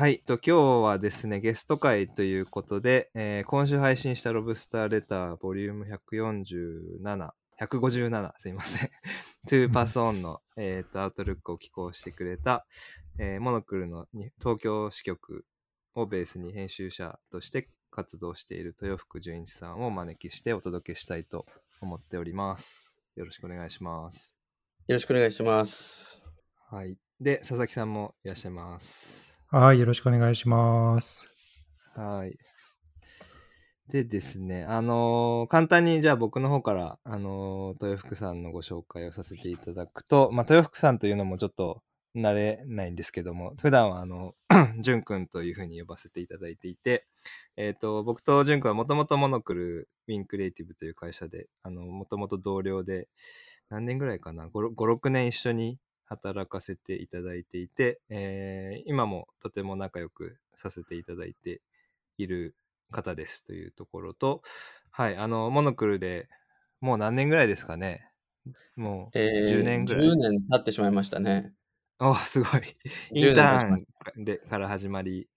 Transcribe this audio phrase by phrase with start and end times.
[0.00, 0.22] はい。
[0.24, 7.30] と今日はですね、ゲスト会ということで、えー今週配信したロブスターレターボリューム147、
[7.60, 8.90] 157、すいません。
[9.46, 12.64] 2パスオンの、えーとアウトルックを寄稿してくれた、
[13.18, 15.44] えーモノクルのに東京支局
[15.94, 21.44] をベースに編集者として活動している豊福純一さんをお招きしてお届けしたいと
[21.82, 23.02] 思っております。
[23.16, 24.34] よろしくお願いします。
[24.88, 26.22] よろしくお願いします。
[26.70, 26.96] はい。
[27.20, 29.29] で、佐々木さんもいらっしゃいます。
[29.52, 31.28] はい、よろしくお願いします。
[31.96, 32.38] はい。
[33.88, 41.82] でですね、あのー簡単にじゃあ僕の方から、あのー豊福さんのご紹介をさせていただくと、まあ、豊福さんというのもちょっと
[42.14, 44.36] 慣れないんですけども、普段はあの、
[44.82, 47.08] 淳くんというふうに呼ばせていただいていて、
[47.56, 53.08] えっ、と、僕と淳くんはもともとモノクルウィンクリエイティブという会社で、あの、もともと同僚で、
[53.68, 55.80] 何年ぐらいかな、5、6年一緒に
[56.10, 61.62] 働かせていただいていて、えー今もとても仲良くさせていただいて
[62.18, 62.56] いる
[62.92, 64.42] 方ですというところと、
[64.90, 66.28] はい、あの、モノクルで
[66.80, 68.10] もう何年ぐらいですかね？
[68.76, 70.04] もうえー10年ぐらい。
[70.04, 71.54] 10年経ってしまいましたね。
[71.98, 72.62] おすごい。
[73.14, 75.28] イ10ンターンでから始まり、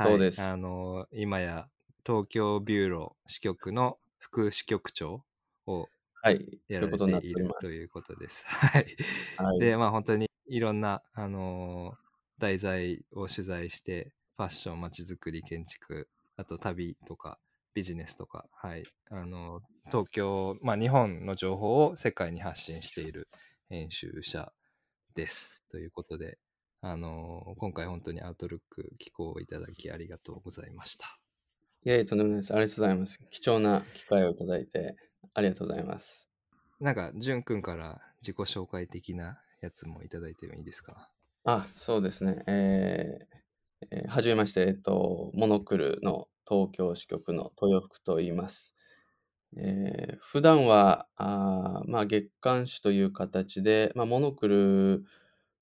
[0.00, 1.70] そうですあの、今や
[2.06, 5.24] 東京ビューロ支局の副支局長
[5.66, 5.88] を
[6.22, 6.60] はい。
[6.70, 7.34] そやられういうことになっててい。
[7.42, 8.44] るということです。
[8.48, 8.96] はい。
[9.36, 12.02] はい、で、まあ本当にいろんな、あのー
[12.38, 17.38] 題材を取材して、ファッション、まちづくり、建築、あと旅とか
[17.74, 18.82] ビジネスとか、はい。
[19.10, 23.28] あのー東京、まあ日本の情報を世界に発信している
[23.68, 24.52] 編集者
[25.14, 25.64] です。
[25.70, 26.38] ということで、
[26.82, 31.20] あのー今回本当にアウトルック寄稿いただきありがとうございました。
[31.84, 32.52] いやいや、とんでもないです。
[32.54, 33.18] ありがとうございます。
[33.30, 34.96] 貴重な機会をいただいて、
[35.34, 36.28] ありがとうございます。
[36.80, 41.10] なんか、じゅんくんから自己紹介的なやつもいただいてもいいですか？
[41.44, 42.42] あ、そうですね。
[42.46, 43.26] えー
[43.90, 48.74] えーはじめまして、えっと、モノクルの東京支局の豊福と言います。
[49.56, 55.04] えー普段は、あーまあ、月刊誌という形で、まあ、モノクル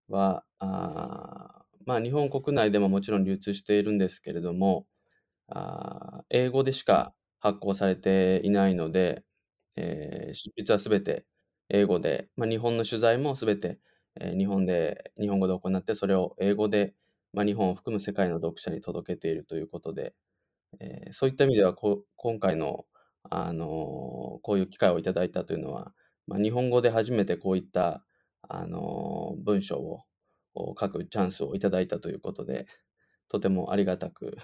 [0.09, 4.87] は、あーまあ、日本国内でももちろん流通しているんですけれども、
[5.49, 9.25] あー英語でしか発行されていないので、
[9.81, 11.27] えー執筆はすべて
[11.69, 13.81] 英語で、まあ、日本の取材もすべて、
[14.21, 16.95] えー日本で、日本語で行って、それを英語で、
[17.33, 20.15] まあ、日本を含む世界の読者に届けているということで、
[20.81, 22.87] えーそういった意味ではこ、今回の、
[23.31, 25.95] あのーこういう機会をいただいたというのは、
[26.27, 28.05] まあ、日本語で初めてこういった、
[28.43, 30.03] あのー文章を
[30.55, 32.67] を書くチャンスをいただいたということで、
[33.29, 34.37] とてもありがたく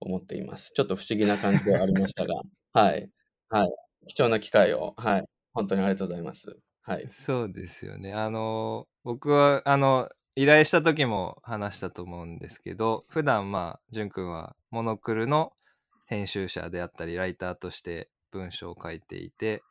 [0.00, 0.72] 思っています。
[0.74, 2.34] ちょっと不思議な感じではありましたが、
[2.72, 3.10] はい。
[3.50, 3.81] はい。
[4.06, 5.24] 貴重な機会を、はい。
[5.52, 6.56] 本当にありがとうございます。
[6.82, 7.06] はい。
[7.10, 8.12] そうですよね。
[8.14, 15.52] あの、僕は、あの、依頼した時も話したと思うんですけど、普段まあ、じゅんくんはモノクルの
[16.06, 19.62] 編集者であったり、ライターとして文章を書いていて、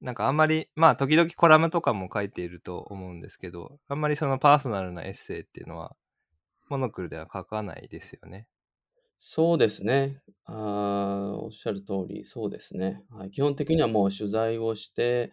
[0.00, 5.96] なんかあんまり、まあ、時々コラムとかも書いていると思うんですけど、あんまりそのパーソナルなエッセイっていうのは、
[6.68, 8.46] モノクルでは書かないですよね。
[9.18, 10.22] そうですね。
[10.44, 13.04] あーおっしゃる通り、そうですね。
[13.10, 15.32] はい、基本的にはもう取材をして、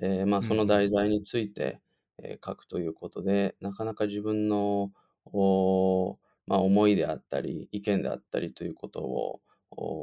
[0.00, 1.80] えーまあ、その題材について、
[2.22, 4.92] えー書くということで、なかなか自分の、
[5.26, 6.16] おー
[6.46, 9.42] まあ、思いであったり、意見であったりということを、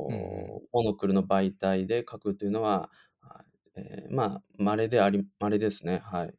[0.07, 2.91] うんうんモノクルの媒体で書くというのは、
[3.21, 5.99] はいえーまあ、稀であり、稀ですね。
[5.99, 6.35] はい。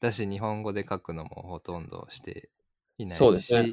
[0.00, 2.50] だし、日本語で書くのもほとんどして
[2.98, 3.70] いないし、そうですね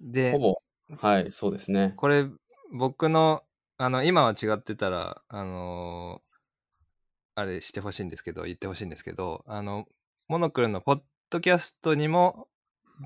[0.00, 0.62] でほぼ、
[0.98, 1.94] はい、そうですね。
[1.96, 2.26] これ
[2.72, 3.42] 僕の
[3.78, 6.32] あの今は違ってたらあのー
[7.34, 9.86] あれしてほしいんですけど言ってほしいんですけどあの
[10.28, 12.46] モノクロのポッドキャストにも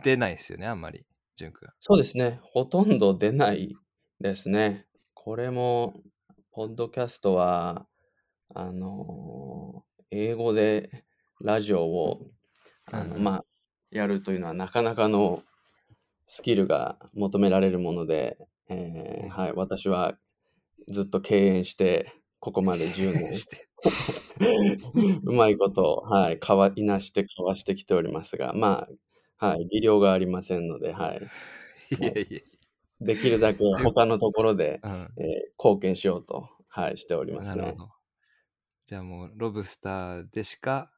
[0.02, 2.40] 出ないですよねあんまり淳君そうですね。
[2.42, 3.76] ほとんど出ない
[4.20, 4.86] ですね。
[5.14, 5.94] これも、
[6.50, 7.86] ポッドキャストは、
[8.54, 11.04] あのー英語で
[11.40, 12.30] ラジオを、
[12.90, 13.44] あの、うんまあ、
[13.90, 15.42] やるというのはなかなかの
[16.26, 18.38] スキルが求められるもので、
[18.68, 20.14] えーはい、私は
[20.88, 23.68] ずっと敬遠して、ここまで10年して
[25.24, 28.86] うまいこと、はい、かわいなしてかわしてきておりますが、ま
[29.38, 31.22] あ、はい、技量がありませんので、はい、
[31.98, 32.44] いやい
[33.00, 37.76] できるだけ他のところで、や、うん、えー貢献しようと、はい、しておりますね。
[38.86, 40.92] じゃあもうロブスターでしか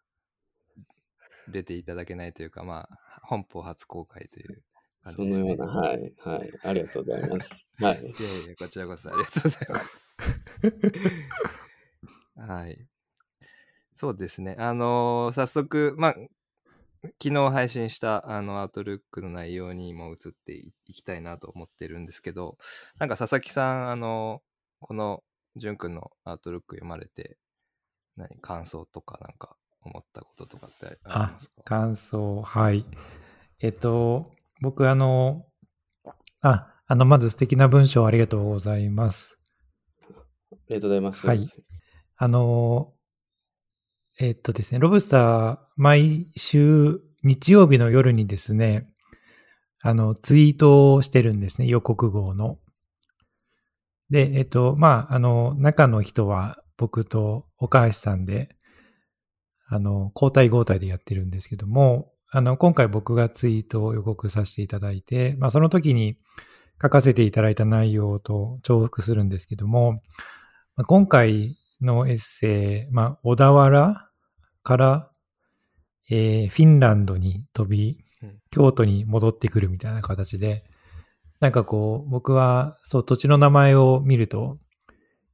[1.48, 4.62] 出ていただけないというかまあ本邦初公開という
[5.16, 7.70] 感じですねそのような、はい、はい、ありがとうございます。
[7.80, 9.98] はい、いやいや、こちらこそありがとうございます。
[12.36, 12.86] はい。
[13.94, 14.56] そうですね。
[14.58, 16.14] あのー早速、まあ、
[17.22, 22.58] 昨日配信したあのアウトルックの内容にも移っていきたいなと思ってるんですけど、
[22.98, 24.42] なんか佐々木さん、あの、
[24.80, 25.22] この
[25.56, 27.38] 淳くんのアウトルック読まれて、
[28.16, 32.84] 何、感想とかなんか思ったこととかってありあますか、感想、はい。
[33.60, 34.24] えっと、
[34.60, 35.46] 僕、あの、
[36.40, 39.38] あ、あの、まず素敵な文章ありがとうございます。
[40.52, 41.26] ありがとうございます。
[41.26, 41.44] はい
[42.20, 42.92] あの、
[44.18, 48.88] えっとですね、ロブスター、毎週日曜日の夜にですね、
[49.80, 52.58] あの、ツイートをしてるんですね、予告号の。
[54.10, 58.56] で、えっと、まあ、あの、中の人は僕と岡橋さんで、
[59.68, 66.18] あの、交代交代でやってるんですけども、あの、今回僕がツイートを予告させていただいて、まあ、その時に
[66.80, 70.02] 書かせていただいた内容と重複するんですけども、
[70.76, 74.10] まあ今回のエッセイ、まあ、小田原
[74.62, 75.10] から、
[76.10, 80.64] えーフィンランドに飛びうん、京都に戻ってくるみたいな形で、
[81.40, 84.58] なんかこう、僕は、そう、土地の名前を見ると、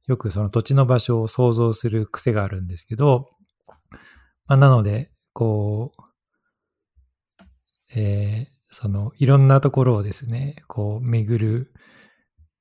[0.05, 3.27] よくその土地の場所を想像する癖があるんですけど、
[4.45, 6.01] まあ、なので、こう、
[7.95, 11.73] えーその、いろんなところをですね、こう、巡る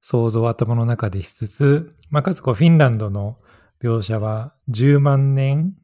[0.01, 3.39] 想像を頭の中でしつつ、まあ、かつこう、フィンランドの
[3.83, 5.75] 描写は10万年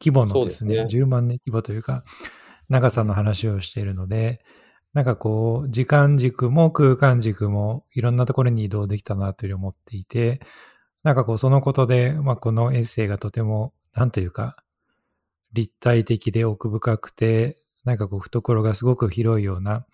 [0.00, 1.02] 規模のですね、すね。
[1.02, 2.04] 10万年規模というか、
[2.68, 4.44] 長さの話をしているので、
[4.92, 10.40] なんかこう、時間軸も空間軸もいろんなところに移動できたなというふうに思っていて、
[11.04, 14.56] なんかこう、そのことで、まあ、このエッセイがとても、なんというか、
[15.54, 17.56] 立体的で奥深くて、
[17.88, 19.86] なんかこう、懐がすごく広いような、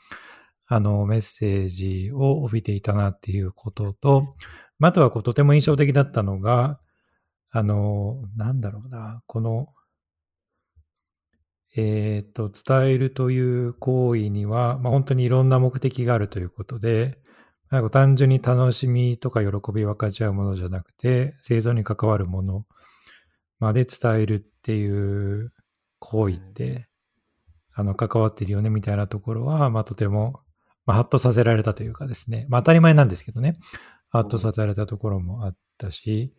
[0.66, 4.34] あの、メッセージを帯びていたなっていうことと、
[4.82, 6.80] あとはこう、とても印象的だったのが、
[7.50, 9.68] あの、なんだろうな、この、
[11.76, 17.20] えっ、と、伝えるという行為には、まあ、本当にいろんな目的があるということで、
[17.70, 22.66] なんか単純に楽しみとか喜び分かち合うものじゃなくて、生存に関わるもの
[23.60, 25.52] まで伝えるっていう
[26.00, 26.88] 行為って、
[27.74, 30.40] あの、関わってるよねみたいなところは、まあ、とても、
[30.86, 33.54] まあ、ハッとさせられたというかですね、まあ、当たり前なんですけどね、
[34.10, 36.34] ハッとさせられたところもあったし、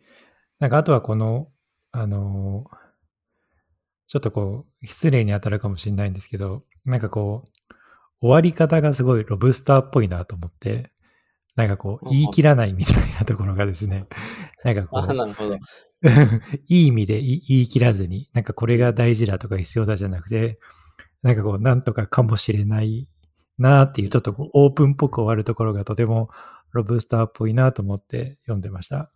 [0.60, 1.48] なんかあとはこの、
[1.92, 2.64] あの、
[4.06, 7.50] ちょっとこう、失礼に当たるかもしれないんですけど、なんかこう、
[8.20, 10.90] 終わり方がすごいロブスターっぽいなと思って、
[11.56, 14.06] なんかこう、言い切らないみたいなところがですね、
[14.64, 15.56] なんかこあ、う、なるほど。
[16.68, 20.58] いい意味で言い言い切らずに、なんかこれが大事だとか必要だじゃなくて、
[21.26, 23.08] なんかこう、なんとかかもしれない
[23.58, 26.30] なっていう、ちょっとこうオープンっぽく終わるところがとても
[26.70, 29.10] ロブスターっぽいなと思って読んでました。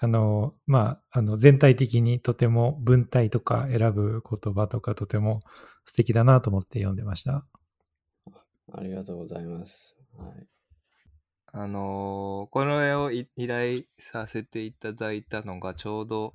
[0.00, 5.40] あの、まあ、あの、全体的にとても文体とか選ぶ言葉とかとても
[5.84, 7.44] 素敵だなと思って読んでました。
[8.72, 9.96] ありがとうございます。
[10.16, 10.46] はい。
[11.52, 16.34] あのーこの絵をい依頼させていただいたのがちょうど、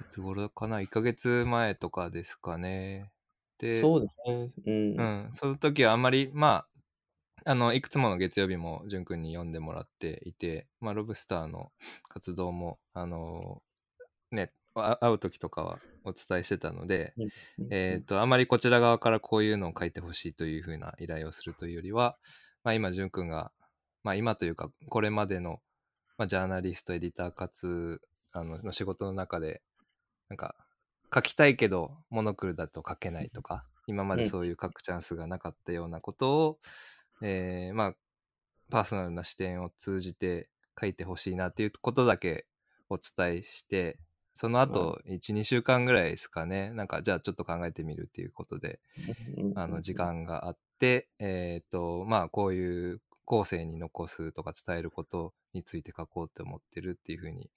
[0.00, 3.13] いつ頃かな ?1 ヶ月前とかですかね。
[3.58, 4.50] で、そうですね。
[4.66, 5.00] うん。
[5.00, 6.64] うん、その時はあんまり、ま
[7.44, 11.72] あ、あの、いくつもの月曜日も淳君に読んでもらっていて、まあ、ロブスターの
[12.08, 13.62] 活動も、あの
[14.30, 17.28] ね、あ会う時とかはお伝えしてたので、うん
[17.70, 22.16] えっ、と、あまりこちら側からこういうのを書いてほしいというふうな依頼をするというよりは、
[22.64, 23.52] まあ今、淳くんが、
[24.02, 25.60] まあ今というか、これまでの、
[26.18, 28.00] まあ、ジャーナリスト、エディターかつ、
[28.32, 29.62] あの、の仕事の中で、
[30.28, 30.56] なんか、
[31.14, 36.58] 書きたいけど、モノクルだと書けないとか、今までそういう書くチャンスがなかったようなことを、
[37.22, 37.94] えーまあ、
[38.70, 40.48] パーソナルな視点を通じて
[40.80, 42.46] 書いてほしいなっていうことだけ
[42.88, 43.98] お伝えして、
[44.34, 48.80] その後、1、2週間ぐらいですかね、なんか、じゃあちょっと考えてみるっていうことで、
[49.36, 49.94] うんあの、時。
[49.94, 57.50] 間があって、えっ、と、まあ、こういう後世に残すとか伝えることについて書こうって思ってるっていうふうに、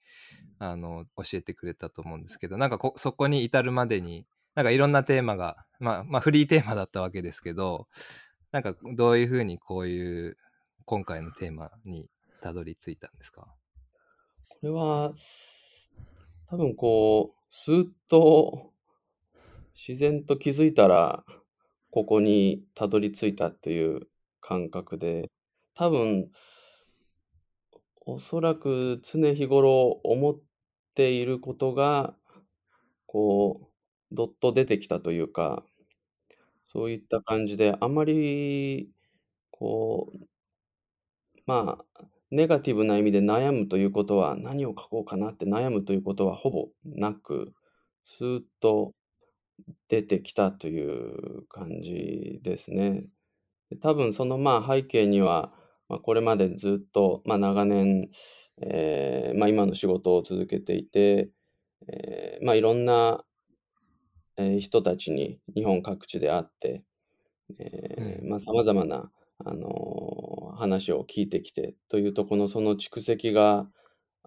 [0.58, 7.86] あの、教えてくれたと思うんですけど、なんかこ、そこに至るまでに、なんかいろんなテーマが、まあ、まあ、フリーテーマだったわけですけど、
[8.50, 10.36] なんか、どういうふうにこういう、
[10.84, 12.08] 今回のテーマに
[12.40, 13.46] たどり着いたんですか？
[14.48, 15.12] これは、
[16.46, 18.72] 多分こう、スーッと
[19.74, 21.24] 自然と気づいたら、
[21.90, 24.08] ここにたどり着いたっていう
[24.40, 25.30] 感覚で、
[25.78, 26.28] 多分、
[28.04, 30.40] おそらく常日頃思っ
[30.94, 32.16] ていることが、
[33.06, 33.70] こ
[34.12, 35.64] う、どっと出てきたというか、
[36.72, 38.90] そういった感じで、あまり、
[39.50, 40.18] こう、
[41.46, 47.54] まあ、ネガティブな意味で悩むということは、何を書こうかなって悩むということはほぼなく、
[48.04, 48.94] スーッと
[49.88, 53.04] 出てきたという感じですね。
[53.70, 55.52] で多分そのまあ背景には、
[55.88, 58.08] まあ、これまでずっと、まあ、長年、
[58.60, 61.30] えーまあ、今の仕事を続けていて、
[61.88, 63.24] えーまあ、いろんな、
[64.36, 66.84] えー人たちに日本各地で会って、
[67.58, 69.10] えーまあ、様々な、
[69.44, 73.68] あのー話を聞いてきてというところのその蓄積が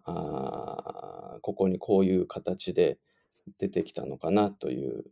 [0.06, 3.00] あーここにこういう形で
[3.60, 5.04] 出てきたのかなという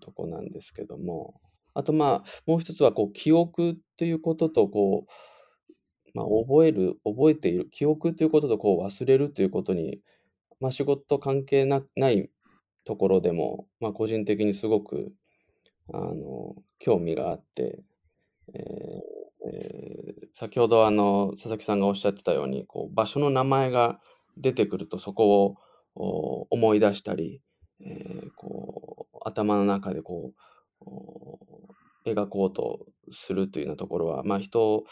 [0.00, 1.40] とこなんですけども。
[1.76, 5.12] あとまあもう一つはこう記憶っていうこととこう、
[6.14, 10.00] まあ、覚える覚えている記憶ということとこう忘れるということに、
[10.60, 12.30] まあ、仕事関係なない
[12.84, 15.12] ところでも、まあ、個人的にすごく
[15.92, 17.82] あの興味があって、
[18.54, 24.00] えーえー先ほどあの佐々木さんがおっしゃってたようにこう場所の名前が
[24.36, 25.56] 出てくるとそこ
[25.94, 27.40] を思い出したり、
[27.80, 30.32] えーこう頭の中でこ
[30.80, 34.84] う描こうとするというようなところは、まあ、人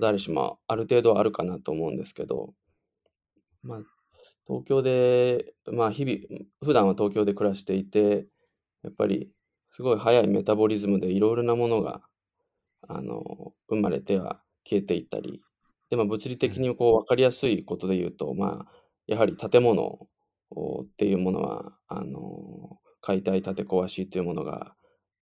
[0.00, 2.54] 誰しもある程度あるかなと思うんですけど、
[3.62, 3.78] まあ、
[4.46, 8.26] 東京で、まあ、日々普段は東京で暮らしていて
[8.82, 9.30] やっぱり
[9.70, 12.02] すごい速いメタボリズムでいろいろなものが
[12.88, 15.42] あの生まれては消えていったり
[15.90, 18.72] でも物理的にこう分かりやすいことで言うと、まあ、
[19.06, 20.08] やはり建物
[20.50, 24.74] おっていうものはあの解体建て壊しというものが、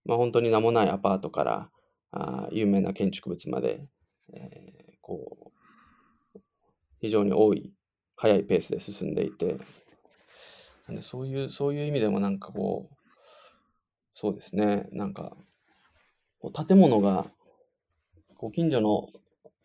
[0.04, 1.70] まあ、本当に名もないアパートから
[2.12, 3.84] あ有名な建築物まで、
[4.32, 5.66] えーこう
[7.00, 7.72] 非常に多い
[8.16, 9.56] 速いペースで進んでいて
[10.86, 12.96] なんでそういうそういう意味でもなんかこう
[14.14, 14.88] そうですね。
[14.90, 15.36] なんか
[16.38, 17.30] こう建物が
[18.36, 19.08] こう近所の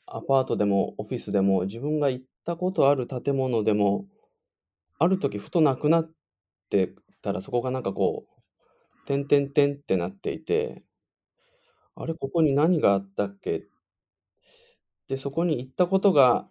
[0.06, 4.06] アパートでもオフィスでも自分が行ったことある建物でも
[5.00, 6.12] ある時ふとなくなっ
[6.70, 10.84] てたらそこがなんかこう点々点ってなっていて
[11.96, 13.66] あれここに何があったっけ
[15.12, 16.48] でそこに行ったことが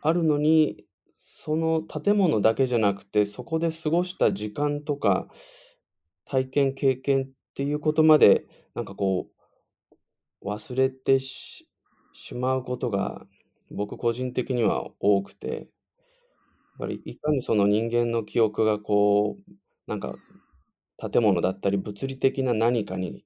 [0.00, 0.84] あるのに
[1.18, 5.26] その建物だけじゃなくてそこで過ごした時間とか
[6.24, 7.26] 体験経験っ
[7.56, 8.44] ていうことまで
[8.76, 9.26] なんかこ
[10.40, 11.68] う忘れてし
[12.12, 13.26] しまうことが
[13.72, 15.66] 僕個人的には多くてやっ
[16.78, 19.52] ぱりいかにその人間の記憶がこう
[19.88, 20.14] なんか
[20.96, 23.24] 建物だったり物理的な何かに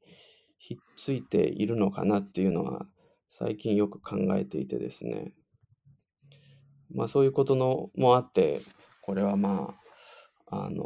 [0.56, 2.86] ひっついているのかなっていうのは
[3.30, 5.32] 最近よく考えていてですね。
[6.90, 8.62] まあそういうことのもあって
[9.02, 9.74] これはま
[10.46, 10.84] ああの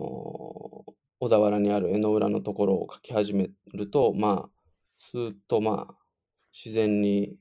[1.20, 4.50] 小田原にある江ノ浦のところを書き始めるとまあ
[4.98, 5.94] スーッとまあ
[6.52, 7.36] 自然に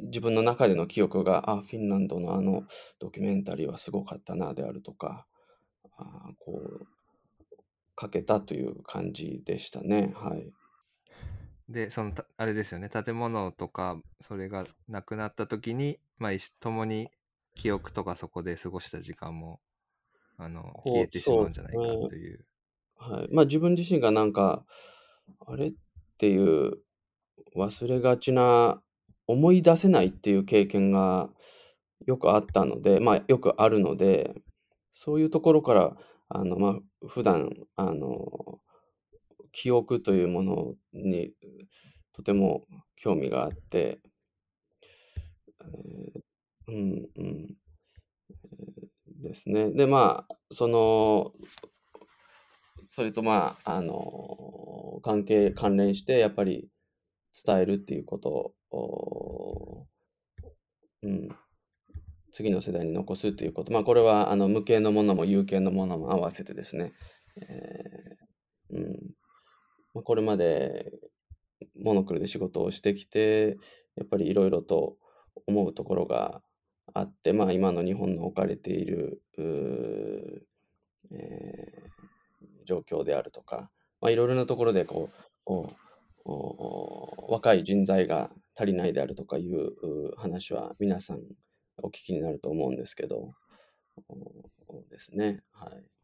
[0.00, 2.64] 自分の中での記憶があフィンランドのあの
[2.98, 5.26] ドキュメンタリーはすごかったなであるとか
[5.98, 6.86] あこう
[8.00, 10.12] 書けたという感じでしたね。
[10.16, 10.50] はい。
[11.68, 17.10] でそのたあれですよね建物とかそれがなくなった時にまあ一緒共に
[17.54, 19.60] 記憶とかそこで過ごした時間も
[20.38, 22.44] あの消えてしまうんじゃないかという。
[22.96, 24.64] はい、まあ自分自身がなんか
[25.46, 25.72] あれっ
[26.18, 26.78] ていう
[27.56, 28.80] 忘れがちな
[29.26, 31.30] 思い出せないっていう経験が
[32.06, 34.34] よくあったのでまあよくあるので
[34.90, 35.96] そういうところから
[36.28, 38.60] あのまあ普段あの
[39.52, 41.32] 記憶というものに
[42.12, 42.64] とても
[42.96, 44.00] 興味があって、
[45.60, 46.22] えー
[46.68, 47.56] うんうん
[48.34, 51.32] えーですねでまあその
[52.94, 56.68] それとまあ、あの関係、関連して、やっぱり
[57.42, 59.86] 伝えるっていうことを、
[61.02, 61.28] うん、
[62.34, 63.72] 次の世代に残すっていうこと。
[63.72, 66.92] まあ、これは、あの、無形のものも有形のものも合わせてですね、
[67.36, 68.11] えー。
[70.02, 70.92] これまで、
[71.80, 73.56] モノクロで仕事をしてきて、
[73.96, 74.96] やっぱりいろいろと
[75.46, 76.42] 思うところが
[76.94, 81.92] あって、まあ、今の日本の置かれている、えー
[82.64, 85.10] 状況であるとか、ま、いろいろなところでこ
[86.24, 91.20] う若い人材が足りないであるとかいう話は皆さん
[91.82, 93.32] お聞きになると思うんですけど、
[94.90, 95.42] ですね。
[95.52, 96.01] はい。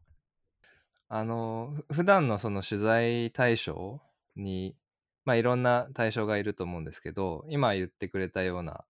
[1.09, 3.99] あのふ普段のその取材対象
[4.35, 4.75] に
[5.25, 8.85] まあいろんな対象がいると思うんですけど今言ってくれたような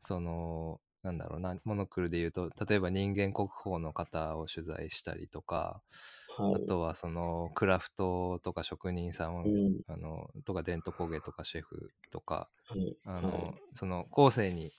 [0.00, 5.82] そのなんだろうなモノクルで言うと例えば人間国宝の方を取材したりとか
[6.26, 6.54] はい。
[6.54, 9.80] あとはそのクラフトとか職人さん、うん。
[9.88, 12.96] あのとか伝統工芸とかシェフとかはい。
[13.04, 13.54] あの、はい。
[13.72, 14.72] その後世に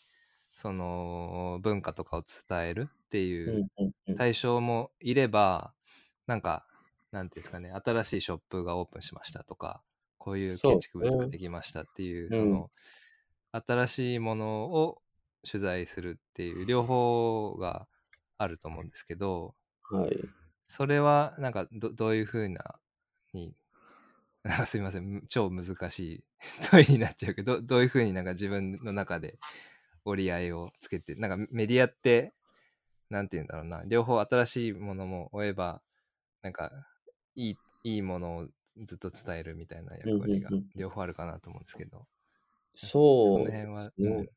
[0.53, 3.65] その文化とかを伝えるってういう。
[4.17, 5.73] 対象もいれば
[6.27, 6.65] なんか
[7.15, 9.81] なんていうんですかね、新しいショップがオープンしましたとか、
[10.17, 11.29] こういう建築物がね。
[11.29, 12.39] できましたっていう、うん。
[12.41, 12.69] その、
[13.53, 15.01] 新しいものを
[15.49, 17.87] 取材するっていう両方が
[18.37, 19.55] あると思うんですけど、
[19.89, 20.11] はい。
[20.65, 22.75] それはなんかどどういうふうな
[23.31, 23.55] に、
[24.43, 26.23] なんかすいません、む超難しい
[26.69, 29.39] 問いになっちゃうけど、どどういうふうになんか自分の中で
[30.03, 32.33] 折り合いをつけて、なんかメディアって、
[33.09, 35.81] なんて言うんだろうな、両方新しいものも追えば、
[36.41, 36.71] なんか
[37.35, 38.47] いいいいものを
[38.83, 40.49] ずっと伝えるみたいなうん役割が。
[40.75, 42.07] 両方あるかなと思うんですけど、
[42.75, 44.27] そそのそうん、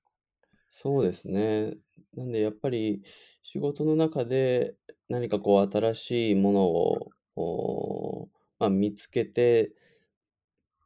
[0.71, 1.75] そうですね。
[2.15, 3.03] なんでやっぱり
[3.43, 4.75] 仕事の中で
[5.09, 8.29] 何かこう新しいものを、お
[8.59, 9.73] まあ、見つけて、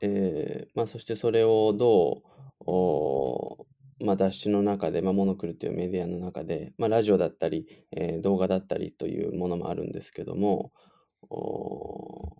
[0.00, 3.66] えーまあ、そしてそれをどう、お
[4.04, 10.81] まあ、雑誌の中で、まあ、モノクルというメディアの中で、まあ、ラジオだったり、えー動画だったりというものもあるんですけども、お
[11.28, 12.36] こ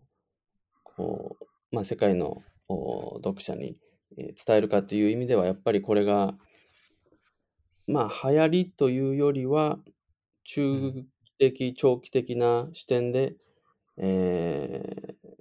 [1.40, 3.76] う、まあ、世界のお読者に
[4.18, 6.34] えー伝えるかという意味では、やっぱりこれが、
[7.86, 9.78] まあ、流行りというよりは、
[10.70, 13.36] う中ん、期的、長期的な視点で、
[13.98, 15.32] えー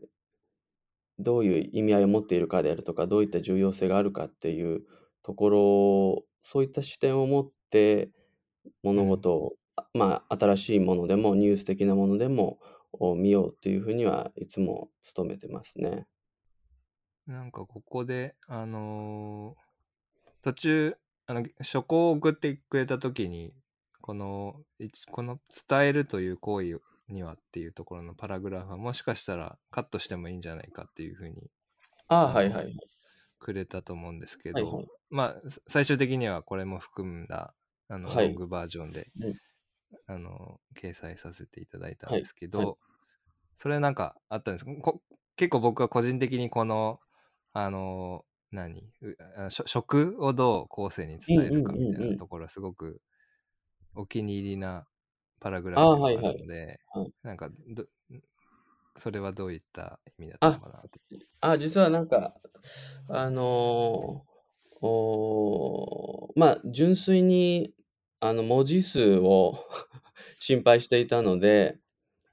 [1.20, 4.84] どういう意味合いを持っているかであるとか、どういった重要性があるかっていう
[5.24, 8.12] ところ、そういった視点を持って
[8.64, 12.60] う物ん、事を、あまあ、新しいものでもニュース的なものでも
[12.94, 16.08] お見ようというふうにはいつも努めてますね。
[17.28, 19.62] なんかここで、あのー
[20.44, 23.56] 途中、あの、書稿を送ってくれたときに、
[24.02, 31.52] この、一この伝えるという行為にはっていうところのパラグラフはもしかしたらカットしてもいいんじゃないかっていうふうに、
[32.08, 32.92] ああ、はいはいはい。
[33.40, 34.88] くれたと思うんですけはいはど、い。
[35.10, 37.56] まあ、さ最終的にはこれも含んだ、
[37.90, 38.26] あの、はい。
[38.26, 39.34] ロングバージョンで、うん
[40.08, 42.22] あの、掲載させていただいたんはい。
[42.22, 42.68] ですけはい。
[42.68, 42.80] ど、
[43.58, 45.02] それなんかあったんですかこ
[45.36, 47.00] 結構僕は個人的にこの、
[47.54, 48.92] あの、何
[49.50, 52.16] 食をどう後世にうん伝えるうんかみたいな。
[52.16, 53.02] ところはすごく
[53.96, 54.88] お気に入りな
[55.40, 57.14] パラグラフでもあはいはい。
[57.24, 57.88] なんかど、
[58.96, 61.02] それはどういった意味だったのあ、かなって。
[61.42, 62.36] あ、実はなんか、
[63.10, 64.32] あのー
[64.84, 67.74] おーまあ、純粋に、
[68.20, 69.58] あの、文字数を
[70.40, 71.80] 心配していたので、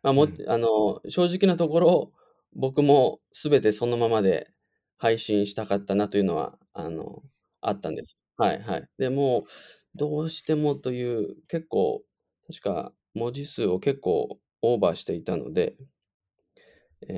[0.02, 0.38] まあ、も、うん。
[0.48, 2.12] あの、正直なところ、
[2.54, 4.52] 僕もすべてそのままで
[4.96, 7.22] 配信したかったなというのは、あの、
[7.61, 8.16] あったんです。
[8.37, 8.88] はいはい。
[8.98, 9.46] でも、
[9.94, 12.04] どうしてもという、結構、
[12.46, 15.76] 確か文字数を結構オーバーしていたので、
[17.08, 17.14] え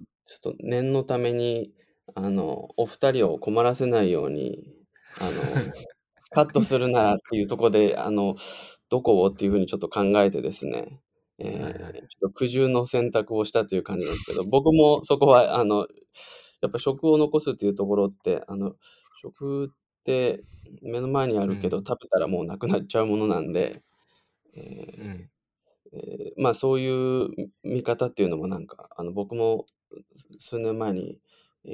[0.00, 1.74] ーちょっと念のために、
[2.14, 4.72] あの、お二人を困らせないように、
[5.18, 5.70] あの、
[6.30, 8.36] カットするならっていうところで、あの、
[8.88, 11.02] どこをっていうふうにちょっと考えてですね、
[11.38, 15.86] えちょっと苦渋の選択をしたという感じなんですけど、 僕もそこは、あの、
[16.62, 18.76] やっぱ食を残すっていうところって、あの、
[19.22, 19.68] 食っ
[20.04, 20.44] て
[20.82, 21.54] 目の前にあうん。
[21.54, 23.82] るけど、食べたらもうなくなっちゃうものなんで、
[24.54, 24.60] え
[24.96, 25.30] うん。
[25.92, 26.88] ーえーまあそうい
[27.26, 27.28] う
[27.62, 29.66] 見方っていうのもなんか、あの僕も
[30.40, 31.20] 数年前に、
[31.64, 31.70] え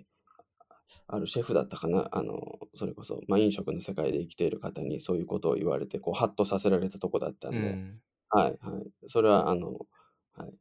[0.00, 0.04] ー
[1.06, 8.02] あるシェフだったかな、あの、それこそ、まあ、飲食の世界で生きている方にそういうことを言われて、こう、ハッとさせられたとこだったで、うんん。
[8.30, 8.90] はい、はい。
[9.06, 9.78] それは、あの、
[10.34, 10.52] はい。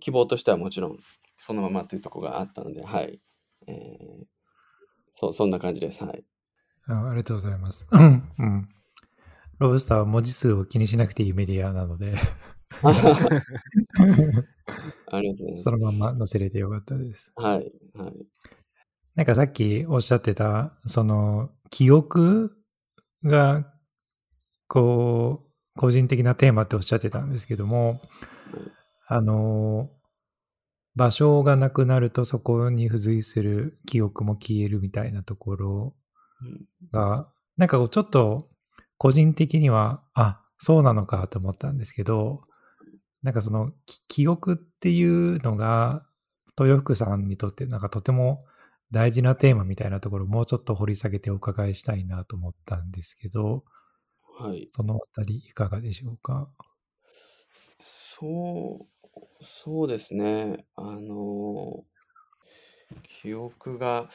[0.00, 0.98] 希望としてはもちろん、
[1.38, 3.20] そのままというところがあったので、はい。
[3.66, 4.24] えー
[5.16, 6.04] そそんな感じです。
[6.04, 6.24] はい。
[6.88, 7.86] あありがとうございます。
[7.92, 8.68] うん。
[9.58, 12.14] ロブスターは文字数を気にしなくていいメディアなので
[12.82, 12.90] あ
[15.20, 15.62] りがとうございます。
[15.62, 17.32] そのまんま載せれてよかったです。
[17.36, 18.12] はい、はい。
[19.14, 22.56] なんかさっきおっしゃってた、その記憶
[23.22, 23.70] が
[24.66, 28.00] こう、個人的なテーマっておっしゃってたんですけども、はい
[29.06, 29.90] あの、
[30.96, 35.94] 場所がなくなるとそこに付随する記憶も消えるみたいなところ
[36.42, 36.66] うん。
[36.92, 38.48] が、なんかちょっと
[38.98, 42.40] 個人的には、あ、そうなのかと思ったんですけど、
[43.22, 46.04] なんかそのき記憶っていうのが、
[46.58, 48.38] 豊福さんにとってなんかとても
[48.92, 53.64] 大事なテーマみたいなところをもうちょっと掘り下げてお伺いしたいなと思ったんですけど、
[54.38, 54.70] はい。
[54.72, 56.52] そのあたりいかがでしょうか？
[57.80, 58.88] そ
[59.40, 60.66] う、そうですね。
[60.74, 61.86] あの、
[63.02, 64.08] 記憶が、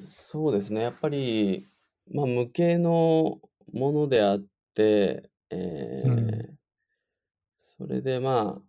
[0.00, 0.82] そうですね。
[0.82, 1.68] やっぱり、
[2.12, 3.40] まあ、無形の
[3.72, 5.56] ものであって、え
[6.02, 6.48] うん。
[6.54, 6.58] ー
[7.76, 8.62] それでまあ、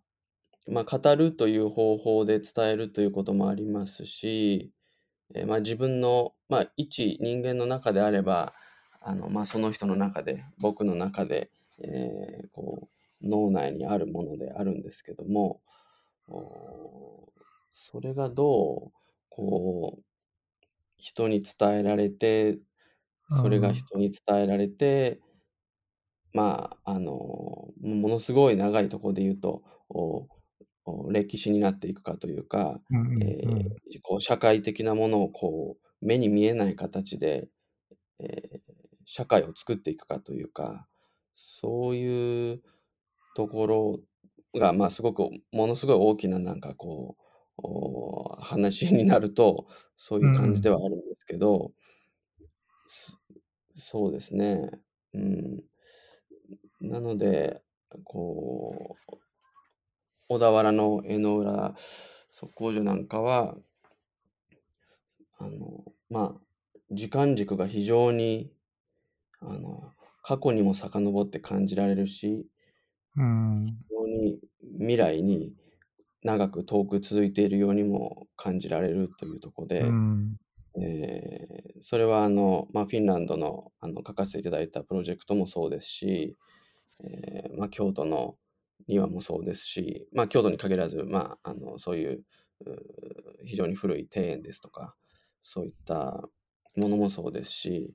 [0.70, 4.72] まあ、語るという方法で伝えるということもありますし、
[5.34, 8.54] えーまあ、自分の、まあ、一人間の中であれば、
[9.00, 15.60] あのまあ、その人の中で、僕の中で、えーこう脳内にあるものであるんですけども、
[16.28, 17.32] お
[17.74, 18.98] それがどう、
[19.30, 20.04] こう、
[20.98, 22.58] 人に伝えられて、
[23.28, 25.20] それが人に伝えられて、
[26.32, 27.12] まあ、あの、
[27.80, 29.62] ものすごい長いところで言うと、
[31.10, 37.48] 歴史になっていくかというか、うんうんえーうんこう社会的なものをこう目に見えない形で、
[38.20, 38.60] えー
[39.12, 40.86] 社会を作っていくかというか
[41.34, 42.62] そういう
[43.34, 44.00] ところ
[44.54, 47.22] が、まあ、すごくものすごい大きななんかこう
[47.56, 51.72] お話になるとそういう感じではあるんですけど、
[52.86, 53.18] そ
[53.74, 54.70] そうですね、
[55.12, 55.60] うん、
[56.80, 57.62] なので
[58.04, 59.16] こう
[60.28, 61.74] 小田原の江ノ浦
[62.32, 63.56] 測候所なんかは
[65.38, 66.40] あのまあ
[66.92, 68.52] 時間軸が非常に
[69.40, 72.46] あの過去にも遡って感じられるし
[73.16, 73.66] うん。
[73.66, 74.38] 非常に
[74.78, 75.54] 未来に
[76.22, 80.36] 長く遠く続いているようにも感じられるというところで、うん。
[80.80, 86.36] えーそれはあの、まあ、フィンランドのあの書かせていただいたプロジェクトもそうですし、
[87.02, 88.36] えーまあ、京都の
[88.86, 92.22] 庭もそうですし、まあ、京都に限らず、まあ、あのそういう
[93.46, 94.94] 非常に古い庭園ですとか
[95.42, 96.22] そういった
[96.76, 97.94] ものもそうですし、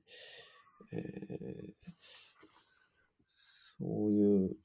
[0.92, 1.72] えー
[3.78, 4.56] そういう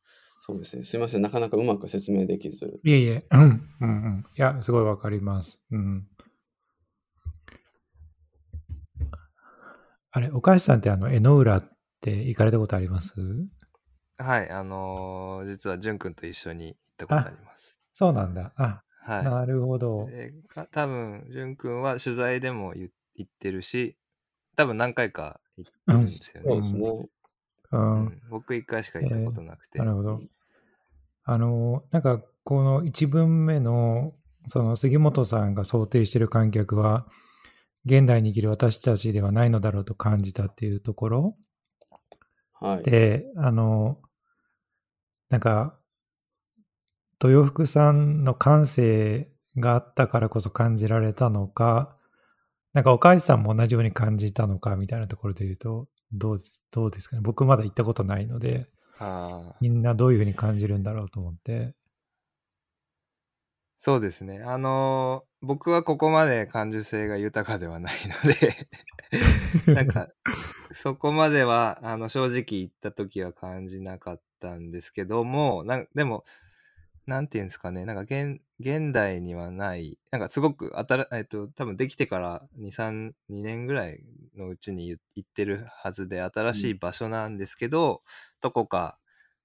[0.42, 3.50] そうですねすいませんなかなかうまく説明できずいえいえ、うん、うん、
[3.82, 4.26] うん。
[4.38, 5.62] いや、すごいわかります。
[5.70, 6.08] うん。
[10.12, 13.14] あれ、岡橋さんってあの、江ノ浦って行かれたことあります？
[14.18, 17.80] はい、あのー実は淳君と一緒に行ったことあります。
[17.94, 18.54] そうなんだ。
[18.56, 19.24] あ、はい。
[19.24, 20.06] なるほど。
[20.08, 23.98] でか多分淳君は取材でも言行ってるし
[24.56, 26.50] 多分何回か行ってるんですよね。
[26.50, 27.78] そうですね、う。
[27.78, 29.80] うんん僕1回しか行ったことなくて。
[29.80, 30.22] なるほど。
[31.24, 34.12] あの、なんか、この一文目の、
[34.48, 37.08] その杉本さんが想定している観客は、
[37.86, 41.38] 現代に生きる私たちではないのだろうと感じたっていうところ
[42.54, 44.00] はいで、あの、
[45.30, 45.80] なんか、
[47.24, 51.96] 豊福さんの感性があったからこそ感じられたのか、
[52.74, 57.22] なんか岡橋さんも同じように感じたのかみたいなところで言うと、どうですどうですかね。
[57.22, 58.68] 僕まだ行ったことないので、
[59.60, 61.76] みんなどういうふうに感じるんだろうと思って。
[63.78, 64.44] そうですね。
[64.46, 68.68] あのー僕はここまで感受性が豊かではないので
[69.74, 70.10] なんか
[70.72, 76.26] そこまではあの正直言った時は感じなかったんですけどもなんでも
[77.08, 77.86] なんていうんですかね。
[77.86, 84.04] なんか現現代にはないなんかすごく新えっと多分できてから232年ぐらい
[84.36, 88.04] のうちに言行ってるはずで新しい場所なんですけど、
[88.42, 89.00] どこか、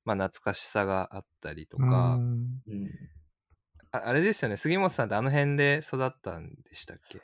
[0.05, 2.63] まあ、懐かしさがあったりとか、うん。
[2.69, 2.91] うん。
[3.93, 4.57] ああれですよね。
[4.57, 7.21] 杉本さんってあの辺で育ったんでしたっけ？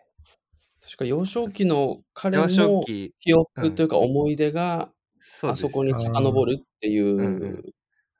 [0.80, 4.92] 確か幼少期の彼幼少の期記憶というか思い出が
[5.46, 7.72] あそこに遡るっていう、うんうん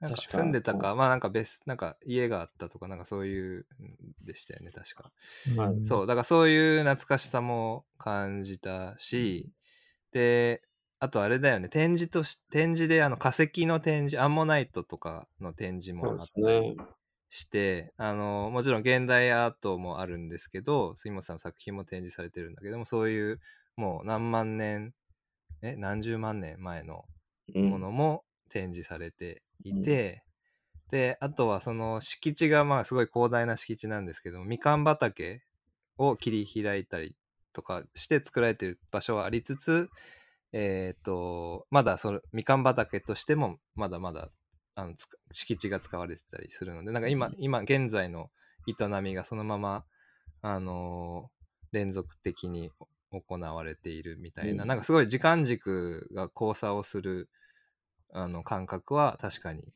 [0.02, 5.12] なんか住んでたか、まあなんか別、なんか家があったとか、なんかそういうんでしたよね、確か。
[5.56, 9.50] はいそう、だからそういう懐かしさも感じたし、
[10.12, 10.62] で、
[11.00, 16.76] あとあれだよね、展示とし、展示であの化石の展示、アンモナイトとかの展示もあったり
[17.28, 23.40] して、あの、もちろん現代アートもあるんですけど、杉本さんの作品も展示されてるんだけども、そういう
[23.76, 24.94] もう何万年、
[25.62, 27.04] え、何十万年前の
[27.54, 27.70] うん。
[27.70, 30.22] ものも展示されていて、
[30.90, 35.42] であとはその敷地がまあすごい広大な敷地なんですけどみかん畑
[35.96, 37.16] を切り開いたり
[37.52, 39.88] とかして作られてる場所はありつつ
[40.52, 44.28] えっ、とまだそのみかん畑としてもまだまだ
[44.74, 44.94] あの
[45.32, 47.34] 敷地が使われてたりするのでなんか今、うん。
[47.38, 48.30] 今現在の
[48.66, 49.84] 営みがそのまま
[50.42, 52.70] あのー連続的に
[53.10, 54.68] 行われているみたいな、うん。
[54.68, 57.28] なんかすごい時間軸が交差をする
[58.12, 59.72] あの感覚は確かに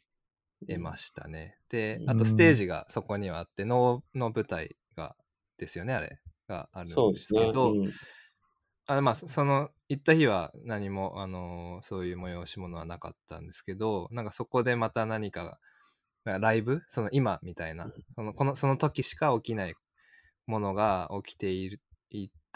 [0.68, 1.58] 得ましたね。
[1.68, 2.10] でうん。
[2.10, 5.16] あとステージがそこにはあって能の舞台が
[5.58, 6.20] ですよねあれ。
[6.48, 7.92] があるんでですけどうん。
[8.86, 15.58] あまあそその行った日は何も、あのーそういう催し物はなかったんですけどなんかそこでまた何か
[16.24, 16.82] ライブ？
[16.88, 17.90] その今みたいな。
[18.14, 19.74] そのこのその時しか起きない
[20.46, 21.80] ものが起きている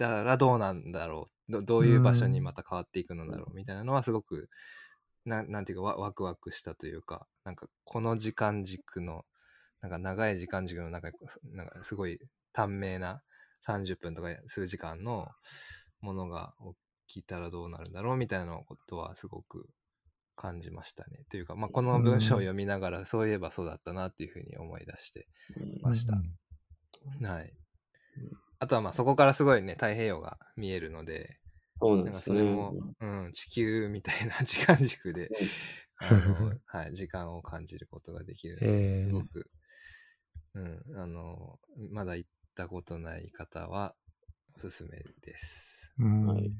[0.00, 1.52] たらどうなんだろう。
[1.52, 4.48] どどういう場所にまた変わっていくのだろうみたいなのはすごく
[5.24, 9.24] なんていうかワワクワクしたというかなんかこの時間軸の
[9.82, 11.14] なんか長い時間軸の中に
[11.52, 12.18] なんかすごい
[12.52, 13.22] 短命な
[13.66, 15.28] 30分とか数時間の
[16.00, 16.54] ものが
[17.08, 19.68] 起きたらどうなるんだろうみたいなことはすごく
[20.40, 21.24] 感じましたね。
[21.30, 25.26] というか、まあ、この文章を読みながら、そういえばそうだったなっていうふうに思い出して
[25.82, 26.14] ました。
[26.14, 27.52] はい。
[28.58, 31.39] あとはまあそこからすごいね、太平洋が見えるので、
[31.80, 32.18] そうなんですね。
[32.18, 35.30] かそれも、うん、地球みたいな 時間軸で、
[35.96, 39.50] あの はい、時間を感じることができるので、えーすごく、
[40.54, 41.58] うん、あの、
[41.90, 43.94] まだ行ったことない方は
[44.56, 45.92] おすすめです。
[45.98, 46.52] うんはい。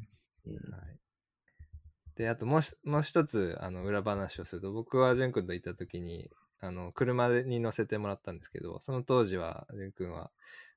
[2.15, 10.31] で、あともうしもう一つ、あの、裏話をすると、僕は淳君と行った時に、あの、車に乗せてもらったんですけど、その当時は、淳君は、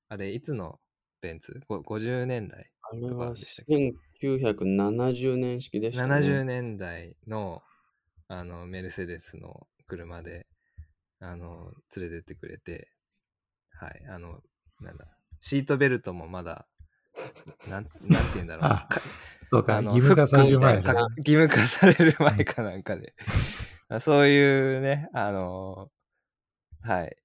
[0.08, 0.79] あれ、いつの
[1.21, 1.62] ベンツ？
[1.67, 3.65] ご ?50 年代あれはとかでしたっ
[4.23, 6.15] 1970年式でしたね。
[6.15, 7.62] 70年代の
[8.27, 10.47] あのメルセデスの車で
[11.19, 12.89] あの連れてってくれて
[13.79, 14.39] はいあの
[14.79, 15.06] なんだ
[15.39, 16.67] シートベルトもまだ
[17.67, 19.01] なんなんて言うんだろうあか
[19.49, 21.47] そうか、あの義務化される前だフックみたいな。
[21.47, 23.13] 義務化される前かなんかで。
[23.89, 25.89] あそういうねあの
[26.82, 27.15] はい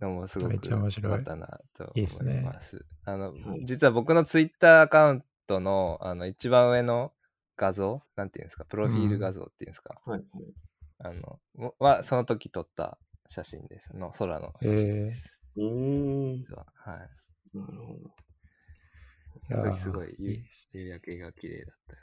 [0.00, 1.12] のもすごくめっちゃ面白い。
[1.12, 2.24] 良かったなといいっす。
[2.24, 2.84] ね思います。
[3.04, 3.64] あのはい。
[3.64, 7.12] 実は僕のツイッターアカウントのあの一番上の
[7.56, 10.54] 画像なんていうんですかプロフィール画像っていうんですか、はいはい。
[10.98, 13.96] あのもはその時撮った写真です。
[13.96, 16.34] の空の写真です、うー。
[16.34, 16.36] ん。
[16.36, 16.66] 実は。
[16.74, 17.58] はい。
[17.58, 18.18] なるほど。
[19.78, 21.96] すごいい夕焼けが綺麗だった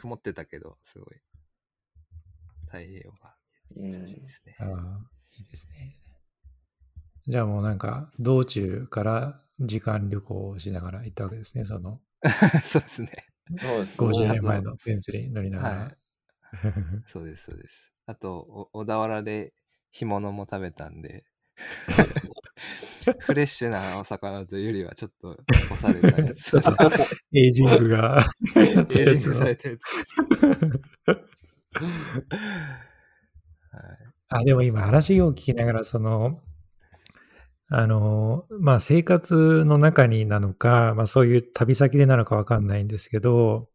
[0.00, 1.14] 曇ってたけどすごい
[2.66, 3.36] 太平洋が
[3.76, 4.56] うん見える写真ですね、
[5.38, 5.98] いいですね。
[7.26, 12.00] じゃあもうなんか、道中から時間旅行をしながら行ったわけですね、その。
[12.62, 13.10] そうですね。
[13.58, 14.08] そうですね。
[14.08, 15.74] 50年前のベンツに乗りながら。
[15.76, 15.96] はい。
[17.06, 17.92] そうですそうです。
[18.06, 18.36] あと
[18.72, 19.52] お小田原で
[19.90, 21.24] 干物も食べたんで。
[23.20, 25.36] フレッシュなお魚というよりはちょっと
[25.68, 26.56] 干されたやつ。
[27.32, 28.24] エイジングが
[28.56, 29.82] エイジングされたやつ。
[31.06, 31.18] はい。
[34.28, 36.40] あ、でも今話を聞きながら、その、
[37.76, 43.68] あの、まあ生活の中になのか、まあそういう旅先でなのかわかんないんですけど、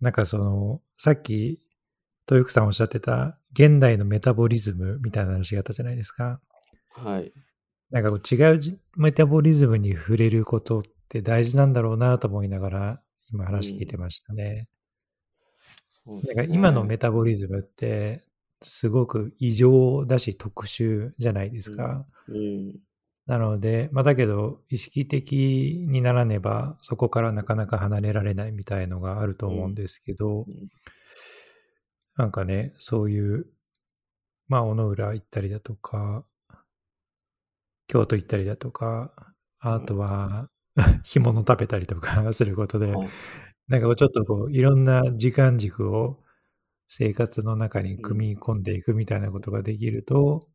[0.00, 1.62] なんかその、さっき、
[2.28, 6.40] 豊福さんおっしゃってた、現代のメタボリズムみたいな話があったじゃないですか。
[6.90, 7.32] はい。
[7.90, 13.00] なんかこう違うじメタボリズムに触れることって大事なんだろうなと思いながら、
[13.32, 14.68] 今話聞いてましたね。
[16.04, 18.24] そうですねなんか今のメタボリズムって、
[18.62, 22.04] すごく異常だし特殊じゃないですか。
[22.28, 22.80] うん。
[23.30, 30.68] なので、まあ、だけど意識的にならねばそこからなかなか離れられないみたいのがあると思うんですけど、うん。
[32.16, 33.46] なんかね、そういう、
[34.48, 36.24] まあ、小野浦行ったりだとか、
[37.86, 39.12] 京都行ったりだとか、
[39.60, 40.50] あとは、
[41.04, 43.08] 干物食べたりとか することで、はい。
[43.68, 46.18] なんかこうちょっとこういろんな時間軸を
[46.88, 50.48] 生活の中に組み込んでいくみたいなことができると、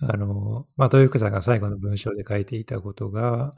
[0.00, 3.52] あの、まあ、豊福さんが最後の文章で書いていたことが、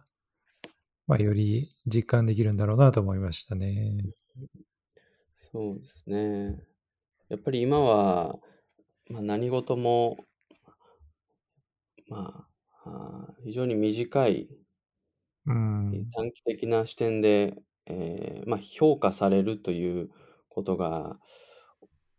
[1.06, 3.96] まあ、より実感できるんだろうなと思いましたね。
[5.52, 6.58] そうですね。
[7.28, 8.36] やっぱり今は、
[9.10, 10.18] まあ、何事も、
[12.08, 12.46] ま
[12.84, 14.48] あ、非常に短い
[15.48, 16.10] うん。
[16.12, 17.54] 短期的な視点で、
[17.86, 20.10] えーまあ、評価されるという
[20.48, 21.18] ことが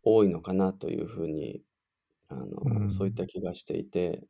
[0.02, 1.62] 多いのかなというふうに
[2.30, 2.90] あの、うん。
[2.90, 4.26] そういった気がしていて、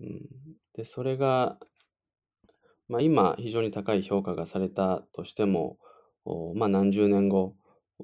[0.00, 0.28] うん、
[0.74, 1.58] でそれが、
[2.88, 5.78] まあ、今非常に高い評価がされたとしても、
[6.24, 7.56] おまあ、何十年後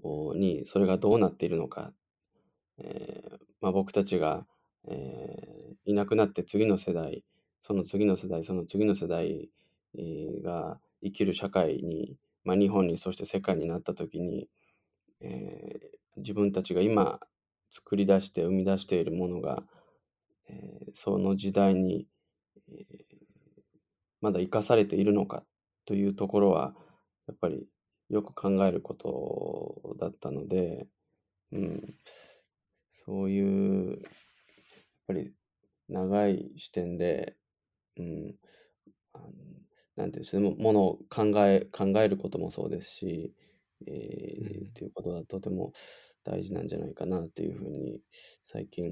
[0.02, 1.92] おにそれがどうなっているのか、
[2.78, 4.46] えーまあ、僕たちが、
[4.88, 7.24] えーいなくなって次の世代
[7.60, 9.50] その次の世代その次の世代
[9.96, 14.48] えーが生きる社会に、まあ、日本にそして世界になった時に、
[15.20, 17.20] えー自分たちが今
[17.70, 19.62] 作り出して生み出しているものが、
[20.48, 22.06] えーその時代に、
[22.68, 23.20] えー
[24.20, 25.44] まだ生かされているのか
[25.86, 26.74] というところは
[27.26, 27.66] やっぱり
[28.10, 30.86] よく考えることだったので、
[31.52, 31.94] うん、
[32.90, 34.00] そういうやっ
[35.06, 35.32] ぱり
[35.88, 37.36] 長い視点で、
[37.96, 38.34] うん、
[39.96, 43.34] ていうんですかものを考え、考えることもそうですし、
[43.86, 44.68] えーうん。
[44.68, 45.72] っていうことはとても
[46.24, 48.00] 大事なんじゃないかなっていうふうに
[48.46, 48.90] 最近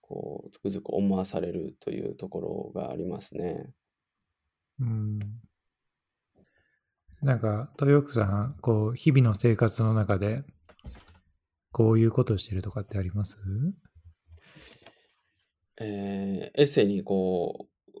[0.00, 3.72] こうつくづく思わされるというところがありますね。
[4.80, 5.18] うん。
[7.22, 10.42] なんか、豊福さん、こう、日々の生活の中で、
[11.70, 13.38] こういうことをしてるとかってあります？
[15.80, 18.00] えーエッセイにこう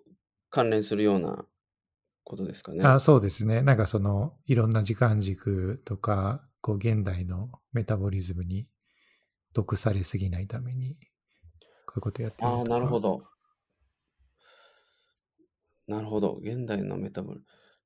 [0.50, 1.46] 関連するような
[2.24, 2.84] ことですかね。
[2.84, 3.62] あそうですね。
[3.62, 8.66] なんかその、いろんな時間軸とか、こう、現代のメタボリズムに
[9.52, 10.96] 毒されすぎないために、
[11.84, 13.18] こういうことやってるああ、なるほど。
[13.18, 13.26] ど。
[15.88, 16.38] なるほど。
[16.40, 17.42] 現代のメタボル。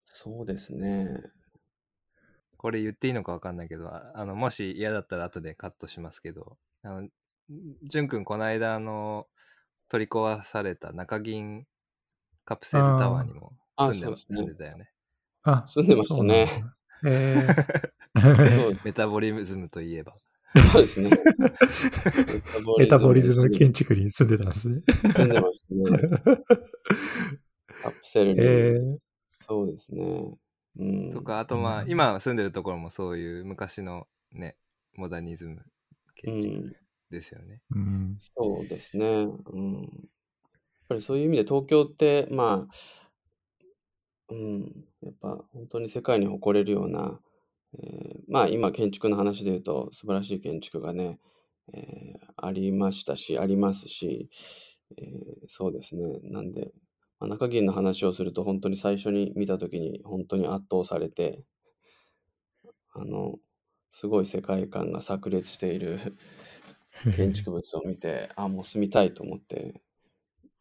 [0.06, 1.08] そうですね。
[2.58, 7.08] これ言っていいのかわかんないけど、ああの、もし嫌だったら後でカットしますけど、あの、
[7.82, 9.26] じゅんくんこの間、あの、
[9.88, 11.66] 取り壊された中銀
[12.44, 14.90] カプセルタワーにも住んでま住んでたよね。
[15.42, 16.64] あ、住んでましたね。
[17.06, 17.92] えそうです
[18.84, 20.14] メタボリズムといえば。
[20.72, 21.10] そうですね。
[21.10, 24.82] ー、 メタボリズム建築に住んでたんですね。
[25.14, 26.44] 住んでましたね。
[27.82, 28.40] カプセルに。
[28.40, 28.98] えー、
[29.38, 30.38] そうですね。
[30.78, 31.12] うん。
[31.12, 34.56] とか、あとまあ、うん今住んでるところもそういう昔のね、
[34.94, 35.64] モダニズムう
[36.14, 36.76] 建築ん。
[37.10, 37.60] ですよね。
[37.70, 38.18] うん。
[38.36, 39.06] そうですね。
[39.06, 39.82] うん。
[39.82, 39.88] やっ
[40.88, 42.76] ぱりそういう意味で東京って、まあ、
[44.28, 47.20] うん、やっぱ本当に世界に誇れるような、
[47.78, 51.20] えーまあ今建築の話で言うと素晴らしい建築がね、
[51.72, 54.28] えーありましたし、ありますし、
[54.98, 56.18] えーそうですね。
[56.24, 56.72] なんで、
[57.20, 61.44] まあ、中銀の話をすると本当に最初に見た時に本当に圧倒されて、
[62.92, 63.38] あの、
[63.92, 65.98] すごい世界観が炸裂している
[67.10, 69.82] 建築物を見て、あ、もう住みたいと思って、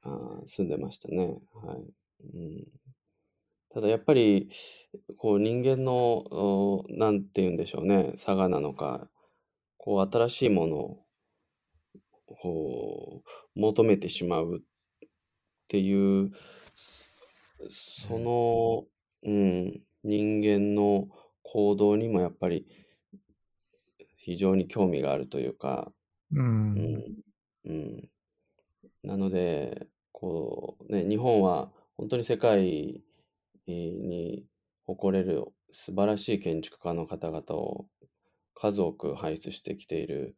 [0.03, 1.39] あ住んでましたね。
[1.53, 1.93] はい。
[2.33, 2.67] うん、
[3.75, 4.49] ただやっぱり、
[5.17, 9.09] こう人間の、おなんて言うんでしょうね、差がなのか、
[9.75, 11.05] こう新しいものを
[12.25, 14.61] こう求めてしまうっ
[15.67, 16.31] ていう、
[17.69, 18.85] その、
[19.23, 21.09] うん、人間の
[21.43, 22.65] 行動にもやっぱり
[24.15, 25.91] 非常に興味があるというか、
[26.31, 26.39] う。
[26.39, 27.03] うんん、
[27.65, 28.09] うん。
[29.03, 33.03] なので、こうね、日本は本当に世界
[33.71, 34.45] に
[34.85, 37.87] 誇れる素晴らしい建築家の方々を
[38.53, 40.35] 数多く輩出してきている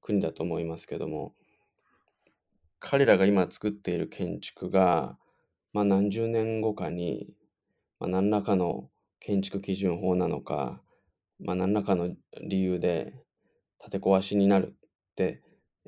[0.00, 1.34] 国だと思いますけども、
[2.80, 5.18] 彼らが今作っている建築が、
[5.72, 7.34] まあ、何十年後かに、
[7.98, 8.88] まあ、何らかの
[9.20, 10.80] 建築基準法なのか、
[11.40, 13.14] まあ、何らかの理由で
[13.80, 15.42] 建て壊しになるって、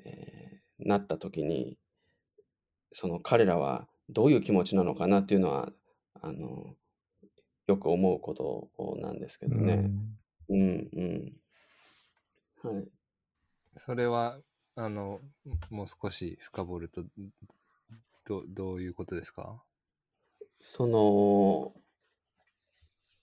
[0.04, 0.40] えー
[0.80, 1.76] なった時に
[2.92, 5.72] その彼らはどういう気持ちなのかなっていうのは
[6.20, 6.76] あの
[7.66, 8.70] よく思うこと
[9.00, 9.90] なんですけどね。
[10.48, 11.36] うんうん。
[12.62, 12.88] はい。
[13.76, 14.40] それは、
[14.74, 15.20] あの、
[15.70, 17.04] もう少し深掘ると、
[18.26, 19.62] どどういうことですか？
[20.60, 21.72] その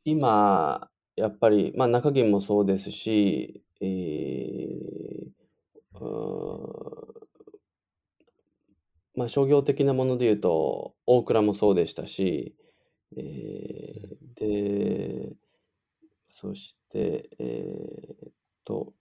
[0.03, 5.29] 今やっぱりまあ中銀もそうですし、えー
[5.93, 7.07] うー
[9.17, 12.55] まあ商業的なもので言うと大倉もそうでしたし、
[13.17, 15.35] えーで
[16.29, 18.33] そしてえーっ
[18.65, 18.93] と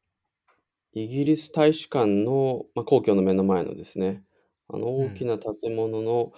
[0.92, 4.24] イギリス大使館の、まあ、皇居の目の前のですね
[4.68, 6.32] あの大きな建物の、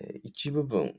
[0.00, 0.98] えー一部分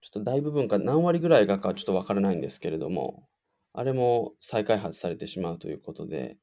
[0.00, 3.28] ちょっと大部分か何割ぐらいがかはちょっとわからないんですけれども、
[3.72, 6.38] あれも再開発されてしまうということで、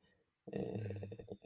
[0.53, 1.42] えー